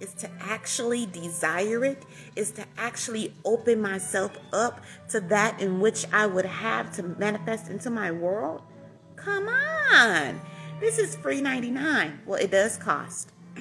is 0.00 0.14
to 0.14 0.30
actually 0.40 1.06
desire 1.06 1.84
it, 1.84 2.04
is 2.34 2.50
to 2.52 2.64
actually 2.78 3.34
open 3.44 3.80
myself 3.80 4.32
up 4.52 4.80
to 5.10 5.20
that 5.20 5.60
in 5.60 5.80
which 5.80 6.06
I 6.12 6.26
would 6.26 6.46
have 6.46 6.90
to 6.96 7.02
manifest 7.02 7.68
into 7.68 7.90
my 7.90 8.10
world. 8.10 8.62
Come 9.16 9.48
on, 9.48 10.40
this 10.80 10.98
is 10.98 11.14
free 11.16 11.42
ninety 11.42 11.70
nine. 11.70 12.20
Well, 12.26 12.40
it 12.40 12.50
does 12.50 12.76
cost. 12.78 13.32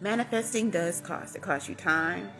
Manifesting 0.00 0.70
does 0.70 1.02
cost. 1.02 1.36
It 1.36 1.42
costs 1.42 1.68
you 1.68 1.74
time. 1.74 2.30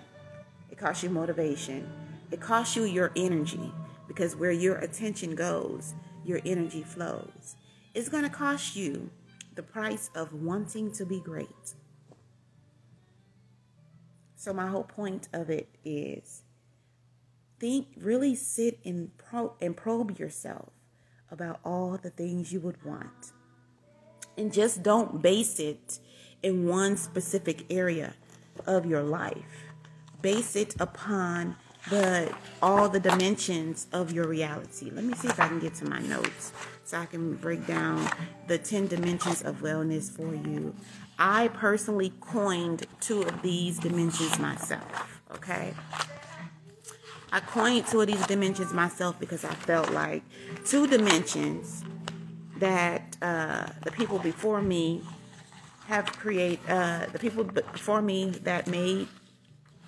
It 0.70 0.78
costs 0.78 1.02
you 1.02 1.10
motivation. 1.10 1.86
It 2.30 2.40
costs 2.40 2.74
you 2.74 2.84
your 2.84 3.12
energy 3.14 3.70
because 4.10 4.34
where 4.34 4.50
your 4.50 4.74
attention 4.78 5.36
goes, 5.36 5.94
your 6.24 6.40
energy 6.44 6.82
flows. 6.82 7.54
It's 7.94 8.08
going 8.08 8.24
to 8.24 8.28
cost 8.28 8.74
you 8.74 9.08
the 9.54 9.62
price 9.62 10.10
of 10.16 10.32
wanting 10.32 10.90
to 10.94 11.06
be 11.06 11.20
great. 11.20 11.74
So, 14.34 14.52
my 14.52 14.66
whole 14.66 14.82
point 14.82 15.28
of 15.32 15.48
it 15.48 15.68
is 15.84 16.42
think, 17.60 17.86
really 18.00 18.34
sit 18.34 18.80
and, 18.84 19.12
and 19.60 19.76
probe 19.76 20.18
yourself 20.18 20.70
about 21.30 21.60
all 21.64 21.96
the 21.96 22.10
things 22.10 22.52
you 22.52 22.58
would 22.58 22.84
want. 22.84 23.30
And 24.36 24.52
just 24.52 24.82
don't 24.82 25.22
base 25.22 25.60
it 25.60 26.00
in 26.42 26.66
one 26.66 26.96
specific 26.96 27.64
area 27.70 28.14
of 28.66 28.86
your 28.86 29.04
life. 29.04 29.68
Base 30.20 30.56
it 30.56 30.74
upon 30.80 31.54
but 31.88 32.32
all 32.60 32.88
the 32.88 33.00
dimensions 33.00 33.86
of 33.92 34.12
your 34.12 34.26
reality. 34.26 34.90
Let 34.90 35.04
me 35.04 35.14
see 35.14 35.28
if 35.28 35.40
I 35.40 35.48
can 35.48 35.60
get 35.60 35.74
to 35.76 35.84
my 35.86 36.00
notes 36.00 36.52
so 36.84 36.98
I 36.98 37.06
can 37.06 37.36
break 37.36 37.66
down 37.66 38.08
the 38.48 38.58
10 38.58 38.88
dimensions 38.88 39.42
of 39.42 39.60
wellness 39.60 40.10
for 40.10 40.34
you. 40.34 40.74
I 41.18 41.48
personally 41.48 42.12
coined 42.20 42.86
two 43.00 43.22
of 43.22 43.42
these 43.42 43.78
dimensions 43.78 44.38
myself, 44.38 45.20
okay? 45.34 45.74
I 47.32 47.40
coined 47.40 47.86
two 47.86 48.00
of 48.00 48.08
these 48.08 48.26
dimensions 48.26 48.72
myself 48.72 49.18
because 49.20 49.44
I 49.44 49.54
felt 49.54 49.90
like 49.92 50.22
two 50.64 50.86
dimensions 50.86 51.84
that 52.56 53.16
uh, 53.22 53.66
the 53.84 53.92
people 53.92 54.18
before 54.18 54.60
me 54.60 55.02
have 55.86 56.06
created, 56.06 56.58
uh, 56.68 57.06
the 57.12 57.18
people 57.18 57.44
before 57.44 58.02
me 58.02 58.30
that 58.42 58.66
made 58.66 59.08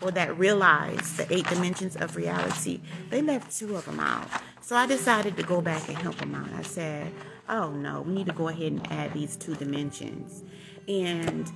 or 0.02 0.10
that 0.12 0.38
realize 0.38 1.16
the 1.16 1.32
eight 1.32 1.46
dimensions 1.48 1.96
of 1.96 2.16
reality, 2.16 2.80
they 3.10 3.22
left 3.22 3.56
two 3.56 3.76
of 3.76 3.84
them 3.84 4.00
out. 4.00 4.28
So 4.60 4.76
I 4.76 4.86
decided 4.86 5.36
to 5.36 5.42
go 5.42 5.60
back 5.60 5.88
and 5.88 5.98
help 5.98 6.16
them 6.16 6.34
out. 6.34 6.48
I 6.52 6.62
said, 6.62 7.12
oh 7.48 7.70
no, 7.70 8.02
we 8.02 8.12
need 8.12 8.26
to 8.26 8.32
go 8.32 8.48
ahead 8.48 8.72
and 8.72 8.92
add 8.92 9.12
these 9.12 9.36
two 9.36 9.54
dimensions. 9.54 10.42
And 10.88 11.50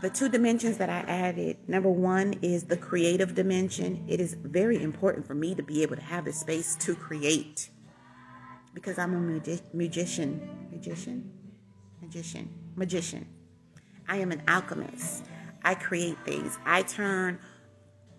the 0.00 0.10
two 0.10 0.28
dimensions 0.28 0.78
that 0.78 0.88
I 0.88 1.00
added 1.00 1.56
number 1.68 1.90
one 1.90 2.34
is 2.42 2.64
the 2.64 2.76
creative 2.76 3.34
dimension. 3.34 4.04
It 4.08 4.20
is 4.20 4.34
very 4.34 4.82
important 4.82 5.26
for 5.26 5.34
me 5.34 5.54
to 5.54 5.62
be 5.62 5.82
able 5.82 5.96
to 5.96 6.02
have 6.02 6.24
the 6.24 6.32
space 6.32 6.74
to 6.76 6.94
create 6.94 7.70
because 8.72 8.98
I'm 8.98 9.14
a 9.14 9.18
magi- 9.18 9.62
magician. 9.72 10.68
Magician? 10.70 11.30
Magician. 12.00 12.48
Magician. 12.76 13.26
I 14.08 14.16
am 14.16 14.32
an 14.32 14.42
alchemist. 14.48 15.24
I 15.64 15.74
create 15.74 16.16
things. 16.24 16.58
I 16.64 16.82
turn 16.82 17.38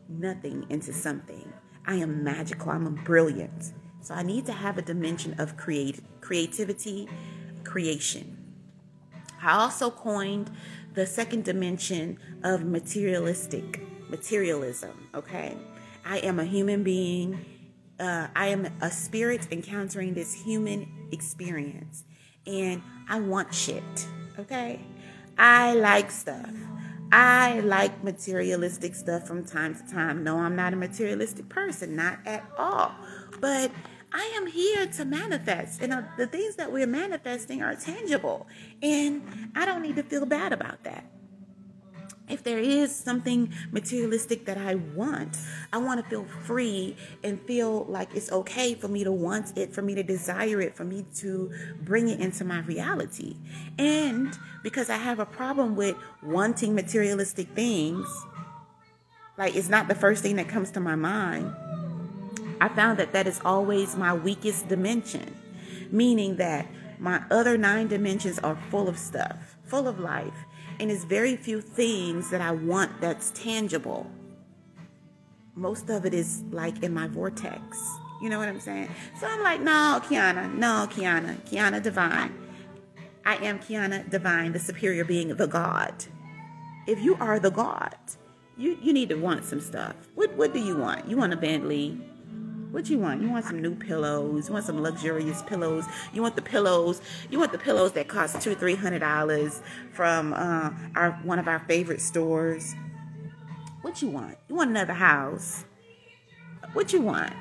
nothing 0.07 0.65
into 0.69 0.93
something. 0.93 1.51
I 1.85 1.95
am 1.95 2.23
magical. 2.23 2.71
I'm 2.71 2.95
brilliant. 3.03 3.73
So 4.01 4.13
I 4.13 4.23
need 4.23 4.45
to 4.47 4.53
have 4.53 4.77
a 4.77 4.81
dimension 4.81 5.35
of 5.39 5.57
create 5.57 6.01
creativity, 6.21 7.07
creation. 7.63 8.37
I 9.41 9.53
also 9.53 9.89
coined 9.89 10.51
the 10.93 11.05
second 11.05 11.45
dimension 11.45 12.19
of 12.43 12.63
materialistic 12.63 13.81
materialism. 14.09 15.09
Okay, 15.15 15.57
I 16.05 16.17
am 16.19 16.39
a 16.39 16.45
human 16.45 16.83
being. 16.83 17.45
Uh, 17.99 18.27
I 18.35 18.47
am 18.47 18.67
a 18.81 18.89
spirit 18.91 19.47
encountering 19.51 20.13
this 20.13 20.33
human 20.33 20.87
experience, 21.11 22.03
and 22.45 22.81
I 23.07 23.19
want 23.19 23.53
shit. 23.53 24.07
Okay, 24.39 24.81
I 25.37 25.75
like 25.75 26.11
stuff. 26.11 26.49
I 27.11 27.59
like 27.59 28.03
materialistic 28.03 28.95
stuff 28.95 29.27
from 29.27 29.43
time 29.43 29.75
to 29.75 29.93
time. 29.93 30.23
No, 30.23 30.37
I'm 30.37 30.55
not 30.55 30.73
a 30.73 30.77
materialistic 30.77 31.49
person, 31.49 31.95
not 31.95 32.19
at 32.25 32.49
all. 32.57 32.93
But 33.41 33.71
I 34.13 34.31
am 34.35 34.47
here 34.47 34.87
to 34.87 35.05
manifest, 35.05 35.81
and 35.81 35.93
uh, 35.93 36.01
the 36.17 36.27
things 36.27 36.55
that 36.55 36.71
we're 36.71 36.87
manifesting 36.87 37.61
are 37.61 37.75
tangible, 37.75 38.47
and 38.81 39.51
I 39.55 39.65
don't 39.65 39.81
need 39.81 39.95
to 39.95 40.03
feel 40.03 40.25
bad 40.25 40.51
about 40.51 40.83
that. 40.83 41.05
If 42.31 42.43
there 42.43 42.59
is 42.59 42.95
something 42.95 43.53
materialistic 43.71 44.45
that 44.45 44.57
I 44.57 44.75
want, 44.75 45.37
I 45.73 45.77
want 45.77 46.03
to 46.03 46.09
feel 46.09 46.25
free 46.45 46.95
and 47.23 47.41
feel 47.41 47.85
like 47.85 48.15
it's 48.15 48.31
okay 48.31 48.73
for 48.75 48.87
me 48.87 49.03
to 49.03 49.11
want 49.11 49.57
it, 49.57 49.73
for 49.73 49.81
me 49.81 49.95
to 49.95 50.03
desire 50.03 50.61
it, 50.61 50.75
for 50.75 50.83
me 50.83 51.05
to 51.17 51.51
bring 51.81 52.07
it 52.07 52.19
into 52.19 52.45
my 52.45 52.59
reality. 52.61 53.35
And 53.77 54.37
because 54.63 54.89
I 54.89 54.97
have 54.97 55.19
a 55.19 55.25
problem 55.25 55.75
with 55.75 55.95
wanting 56.23 56.73
materialistic 56.73 57.49
things, 57.49 58.07
like 59.37 59.55
it's 59.55 59.69
not 59.69 59.87
the 59.87 59.95
first 59.95 60.23
thing 60.23 60.37
that 60.37 60.47
comes 60.47 60.71
to 60.71 60.79
my 60.79 60.95
mind 60.95 61.53
I 62.61 62.69
found 62.69 62.99
that 62.99 63.11
that 63.13 63.25
is 63.25 63.41
always 63.43 63.95
my 63.95 64.13
weakest 64.13 64.67
dimension, 64.67 65.35
meaning 65.89 66.35
that 66.35 66.67
my 66.99 67.23
other 67.31 67.57
nine 67.57 67.87
dimensions 67.87 68.37
are 68.37 68.55
full 68.69 68.87
of 68.87 68.99
stuff, 68.99 69.57
full 69.65 69.87
of 69.87 69.99
life, 69.99 70.45
and 70.81 70.89
it's 70.89 71.03
very 71.03 71.35
few 71.35 71.61
things 71.61 72.31
that 72.31 72.41
I 72.41 72.51
want 72.51 72.99
that's 72.99 73.29
tangible. 73.31 74.09
Most 75.53 75.91
of 75.91 76.07
it 76.07 76.13
is 76.13 76.43
like 76.49 76.81
in 76.81 76.91
my 76.91 77.07
vortex. 77.07 77.77
You 78.19 78.29
know 78.29 78.39
what 78.39 78.47
I'm 78.47 78.59
saying? 78.59 78.89
So 79.19 79.27
I'm 79.27 79.43
like, 79.43 79.61
no, 79.61 80.01
Keyonna, 80.03 80.51
no, 80.55 80.87
Keyonna, 80.89 81.37
Keyonna 81.41 81.83
Divine. 81.83 82.33
I 83.23 83.35
am 83.35 83.59
Keyonna 83.59 84.09
Divine, 84.09 84.53
the 84.53 84.59
superior 84.59 85.05
being, 85.05 85.35
the 85.35 85.45
God. 85.45 85.93
If 86.87 86.99
you 86.99 87.15
are 87.19 87.39
the 87.39 87.51
God, 87.51 87.95
you, 88.57 88.75
you 88.81 88.91
need 88.91 89.09
to 89.09 89.15
want 89.15 89.45
some 89.45 89.61
stuff. 89.61 89.95
What 90.15 90.35
what 90.35 90.51
do 90.51 90.59
you 90.59 90.75
want? 90.75 91.07
You 91.07 91.15
want 91.15 91.31
a 91.31 91.37
Bentley? 91.37 92.01
What 92.71 92.89
you 92.89 92.99
want? 92.99 93.21
You 93.21 93.29
want 93.29 93.43
some 93.43 93.61
new 93.61 93.75
pillows? 93.75 94.47
You 94.47 94.53
want 94.53 94.65
some 94.65 94.81
luxurious 94.81 95.41
pillows? 95.41 95.85
You 96.13 96.21
want 96.21 96.37
the 96.37 96.41
pillows? 96.41 97.01
You 97.29 97.37
want 97.37 97.51
the 97.51 97.57
pillows 97.57 97.91
that 97.93 98.07
cost 98.07 98.41
two, 98.41 98.55
three 98.55 98.75
hundred 98.75 98.99
dollars 98.99 99.61
from 99.91 100.33
uh, 100.33 100.71
our 100.95 101.11
one 101.23 101.37
of 101.37 101.49
our 101.49 101.59
favorite 101.67 101.99
stores? 101.99 102.73
What 103.81 104.01
you 104.01 104.07
want? 104.07 104.37
You 104.47 104.55
want 104.55 104.69
another 104.69 104.93
house? 104.93 105.65
What 106.71 106.93
you 106.93 107.01
want? 107.01 107.33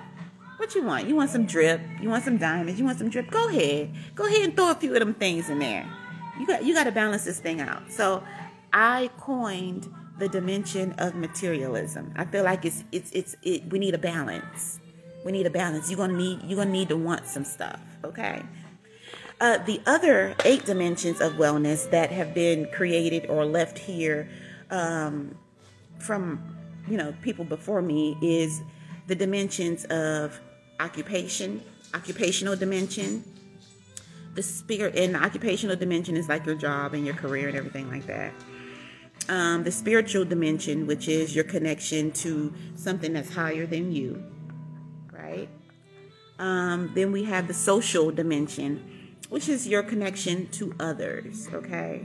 What 0.57 0.75
you 0.75 0.83
want? 0.83 1.07
You 1.07 1.15
want 1.15 1.31
some 1.31 1.47
drip? 1.47 1.81
You 2.03 2.09
want 2.11 2.25
some 2.25 2.37
diamonds? 2.37 2.81
You 2.81 2.85
want 2.85 2.99
some 2.99 3.09
drip? 3.09 3.31
Go 3.31 3.49
ahead. 3.49 3.95
Go 4.17 4.27
ahead 4.27 4.43
and 4.43 4.57
throw 4.57 4.73
a 4.73 4.75
few 4.75 4.93
of 4.95 4.99
them 4.99 5.15
things 5.15 5.49
in 5.49 5.61
there. 5.61 5.89
You 6.41 6.47
got 6.47 6.65
you 6.65 6.75
got 6.75 6.85
to 6.85 6.93
balance 6.93 7.25
this 7.25 7.39
thing 7.39 7.61
out. 7.61 7.93
So 7.93 8.25
I 8.73 9.11
coined 9.17 9.93
the 10.19 10.29
dimension 10.29 10.93
of 10.99 11.15
materialism. 11.15 12.13
I 12.17 12.25
feel 12.25 12.43
like 12.43 12.65
it's 12.65 12.83
it's 12.91 13.13
it's 13.13 13.37
it, 13.43 13.71
we 13.71 13.79
need 13.79 13.95
a 13.95 13.99
balance. 13.99 14.81
We 15.25 15.33
need 15.33 15.47
a 15.47 15.51
balance. 15.51 15.91
You're 15.91 15.99
gonna 15.99 16.17
need 16.17 16.43
you're 16.45 16.57
gonna 16.57 16.71
need 16.71 16.89
to 16.89 16.97
want 16.97 17.27
some 17.27 17.45
stuff. 17.45 17.81
Okay. 18.05 18.43
Uh, 19.41 19.59
the 19.59 19.81
other 19.87 20.35
eight 20.45 20.65
dimensions 20.67 21.21
of 21.21 21.35
wellness 21.35 21.91
that 21.91 22.11
have 22.11 22.35
been 22.35 22.67
created 22.73 23.27
or 23.31 23.47
left 23.47 23.79
here 23.79 24.29
um, 24.71 25.35
from 25.99 26.57
you 26.89 26.97
know 26.97 27.15
people 27.23 27.45
before 27.45 27.83
me 27.83 28.17
is 28.23 28.61
the 29.07 29.15
dimensions 29.15 29.85
of 29.87 30.41
occupation, 30.79 31.63
occupational 31.95 32.57
dimension. 32.57 33.25
The 34.35 34.43
spirit 34.43 34.95
and 34.95 35.15
the 35.15 35.23
occupational 35.23 35.75
dimension 35.77 36.17
is 36.17 36.29
like 36.29 36.47
your 36.47 36.55
job 36.55 36.95
and 36.95 37.05
your 37.05 37.17
career 37.17 37.49
and 37.49 37.57
everything 37.57 37.91
like 37.91 38.07
that. 38.07 38.33
Um, 39.29 39.65
the 39.65 39.73
spiritual 39.73 40.25
dimension, 40.25 40.87
which 40.87 41.09
is 41.09 41.35
your 41.35 41.45
connection 41.45 42.13
to 42.13 42.55
something 42.77 43.13
that's 43.13 43.35
higher 43.35 43.67
than 43.67 43.93
you 43.93 44.23
right? 45.31 45.49
Um, 46.39 46.91
then 46.95 47.13
we 47.13 47.25
have 47.25 47.47
the 47.49 47.55
social 47.55 48.11
dimension, 48.11 49.15
which 49.29 49.49
is 49.49 49.67
your 49.67 49.83
connection 49.83 50.49
to 50.53 50.75
others, 50.81 51.49
okay? 51.53 52.03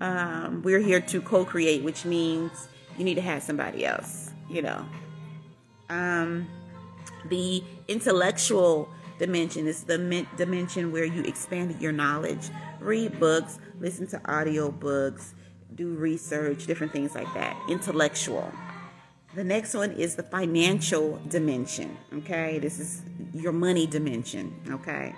Um, 0.00 0.62
we're 0.62 0.80
here 0.80 1.00
to 1.00 1.20
co 1.20 1.44
create, 1.44 1.82
which 1.82 2.04
means 2.04 2.68
you 2.98 3.04
need 3.04 3.14
to 3.14 3.22
have 3.22 3.42
somebody 3.42 3.86
else, 3.86 4.30
you 4.50 4.62
know. 4.62 4.84
Um, 5.88 6.48
the 7.28 7.62
intellectual 7.88 8.88
dimension 9.18 9.66
is 9.66 9.84
the 9.84 10.26
dimension 10.36 10.92
where 10.92 11.04
you 11.04 11.22
expand 11.22 11.80
your 11.80 11.92
knowledge, 11.92 12.50
read 12.80 13.18
books, 13.18 13.58
listen 13.80 14.06
to 14.08 14.20
audio 14.30 14.70
books, 14.70 15.34
do 15.74 15.94
research, 15.94 16.66
different 16.66 16.92
things 16.92 17.14
like 17.14 17.32
that. 17.34 17.56
Intellectual. 17.68 18.52
The 19.34 19.44
next 19.44 19.72
one 19.72 19.92
is 19.92 20.14
the 20.14 20.22
financial 20.22 21.18
dimension. 21.28 21.96
Okay, 22.18 22.58
this 22.58 22.78
is 22.78 23.02
your 23.32 23.52
money 23.52 23.86
dimension. 23.86 24.54
Okay, 24.68 25.14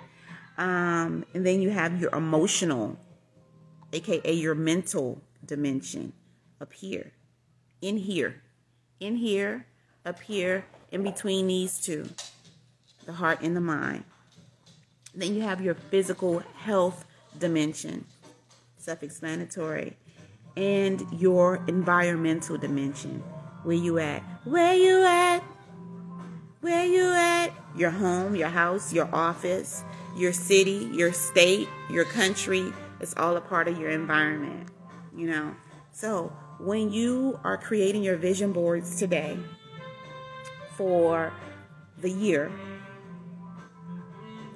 um, 0.57 1.25
and 1.33 1.45
then 1.45 1.61
you 1.61 1.69
have 1.69 1.99
your 1.99 2.15
emotional, 2.15 2.97
aka 3.91 4.31
your 4.31 4.55
mental 4.55 5.21
dimension 5.45 6.13
up 6.61 6.71
here, 6.71 7.11
in 7.81 7.97
here, 7.97 8.41
in 9.01 9.17
here, 9.17 9.65
up 10.05 10.21
here, 10.21 10.65
in 10.93 11.03
between 11.03 11.47
these 11.47 11.81
two, 11.81 12.07
the 13.05 13.13
heart 13.13 13.41
and 13.41 13.53
the 13.53 13.61
mind. 13.61 14.05
Then 15.13 15.35
you 15.35 15.41
have 15.41 15.59
your 15.59 15.75
physical 15.75 16.39
health 16.39 17.03
dimension, 17.37 18.05
self 18.77 19.03
explanatory, 19.03 19.97
and 20.55 21.05
your 21.11 21.65
environmental 21.67 22.57
dimension 22.57 23.21
where 23.65 23.75
you 23.75 23.97
at? 23.97 24.21
Where 24.43 24.75
you 24.75 25.03
at? 25.03 25.39
Where 26.61 26.85
you 26.85 27.11
at? 27.11 27.51
Your 27.75 27.89
home, 27.89 28.35
your 28.35 28.49
house, 28.49 28.93
your 28.93 29.09
office, 29.13 29.83
your 30.15 30.33
city, 30.33 30.89
your 30.93 31.11
state, 31.11 31.67
your 31.89 32.05
country. 32.05 32.71
It's 32.99 33.15
all 33.17 33.35
a 33.35 33.41
part 33.41 33.67
of 33.67 33.79
your 33.79 33.89
environment, 33.89 34.69
you 35.15 35.27
know? 35.27 35.55
So 35.91 36.31
when 36.59 36.91
you 36.91 37.39
are 37.43 37.57
creating 37.57 38.03
your 38.03 38.17
vision 38.17 38.51
boards 38.53 38.97
today 38.97 39.37
for 40.77 41.33
the 41.97 42.09
year, 42.09 42.51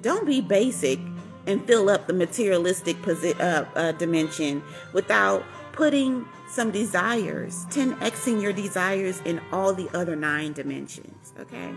don't 0.02 0.24
be 0.24 0.40
basic 0.40 1.00
and 1.46 1.66
fill 1.66 1.90
up 1.90 2.06
the 2.06 2.12
materialistic 2.12 2.96
posi- 3.02 3.38
uh, 3.40 3.64
uh, 3.74 3.92
dimension 3.92 4.62
without 4.92 5.42
putting 5.80 6.28
some 6.46 6.70
desires, 6.70 7.64
10xing 7.70 8.42
your 8.42 8.52
desires 8.52 9.22
in 9.24 9.40
all 9.50 9.72
the 9.72 9.88
other 9.96 10.14
nine 10.14 10.52
dimensions. 10.52 11.32
Okay? 11.40 11.70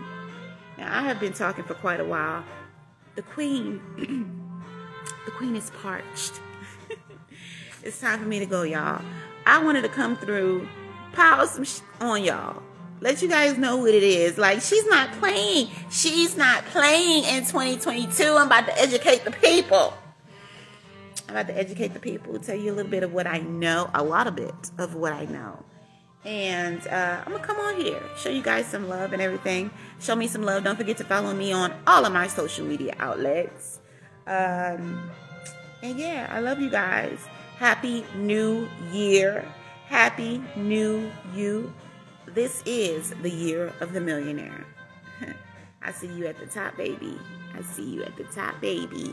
Now, 0.76 0.94
I 0.94 1.04
have 1.04 1.18
been 1.18 1.32
talking 1.32 1.64
for 1.64 1.72
quite 1.72 2.00
a 2.00 2.04
while. 2.04 2.44
The 3.14 3.22
queen, 3.22 3.80
the 5.24 5.30
queen 5.30 5.56
is 5.56 5.70
parched. 5.80 6.38
it's 7.82 7.98
time 7.98 8.18
for 8.18 8.26
me 8.26 8.38
to 8.40 8.44
go, 8.44 8.60
y'all. 8.60 9.02
I 9.46 9.64
wanted 9.64 9.80
to 9.84 9.88
come 9.88 10.18
through, 10.18 10.68
pile 11.14 11.46
some 11.46 11.64
sh- 11.64 11.80
on 11.98 12.24
y'all. 12.24 12.62
Let 13.00 13.22
you 13.22 13.28
guys 13.28 13.56
know 13.56 13.78
what 13.78 13.94
it 13.94 14.02
is. 14.02 14.36
Like, 14.36 14.60
she's 14.60 14.86
not 14.86 15.12
playing. 15.12 15.70
She's 15.88 16.36
not 16.36 16.62
playing 16.66 17.24
in 17.24 17.46
2022. 17.46 18.22
I'm 18.22 18.48
about 18.48 18.66
to 18.66 18.78
educate 18.78 19.24
the 19.24 19.30
people. 19.30 19.96
I'm 21.34 21.40
about 21.40 21.52
to 21.52 21.58
educate 21.58 21.88
the 21.88 21.98
people, 21.98 22.38
tell 22.38 22.54
you 22.54 22.70
a 22.70 22.74
little 22.74 22.90
bit 22.90 23.02
of 23.02 23.12
what 23.12 23.26
I 23.26 23.38
know, 23.38 23.90
a 23.92 24.04
lot 24.04 24.28
of 24.28 24.38
it 24.38 24.70
of 24.78 24.94
what 24.94 25.12
I 25.12 25.24
know. 25.24 25.64
And 26.24 26.86
uh, 26.86 27.22
I'm 27.26 27.32
going 27.32 27.40
to 27.40 27.46
come 27.46 27.58
on 27.58 27.74
here, 27.80 28.00
show 28.16 28.28
you 28.28 28.40
guys 28.40 28.66
some 28.66 28.88
love 28.88 29.12
and 29.12 29.20
everything. 29.20 29.72
Show 29.98 30.14
me 30.14 30.28
some 30.28 30.42
love. 30.42 30.62
Don't 30.62 30.76
forget 30.76 30.96
to 30.98 31.04
follow 31.04 31.34
me 31.34 31.52
on 31.52 31.74
all 31.88 32.04
of 32.04 32.12
my 32.12 32.28
social 32.28 32.64
media 32.64 32.94
outlets. 33.00 33.80
Um, 34.28 35.10
and 35.82 35.98
yeah, 35.98 36.28
I 36.30 36.38
love 36.38 36.60
you 36.60 36.70
guys. 36.70 37.18
Happy 37.56 38.06
New 38.14 38.68
Year. 38.92 39.44
Happy 39.86 40.40
New 40.54 41.10
You. 41.34 41.74
This 42.28 42.62
is 42.64 43.10
the 43.22 43.30
year 43.30 43.72
of 43.80 43.92
the 43.92 44.00
millionaire. 44.00 44.64
I 45.82 45.90
see 45.90 46.06
you 46.06 46.26
at 46.26 46.38
the 46.38 46.46
top, 46.46 46.76
baby. 46.76 47.18
I 47.58 47.62
see 47.62 47.90
you 47.90 48.04
at 48.04 48.16
the 48.16 48.24
top, 48.24 48.60
baby. 48.60 49.12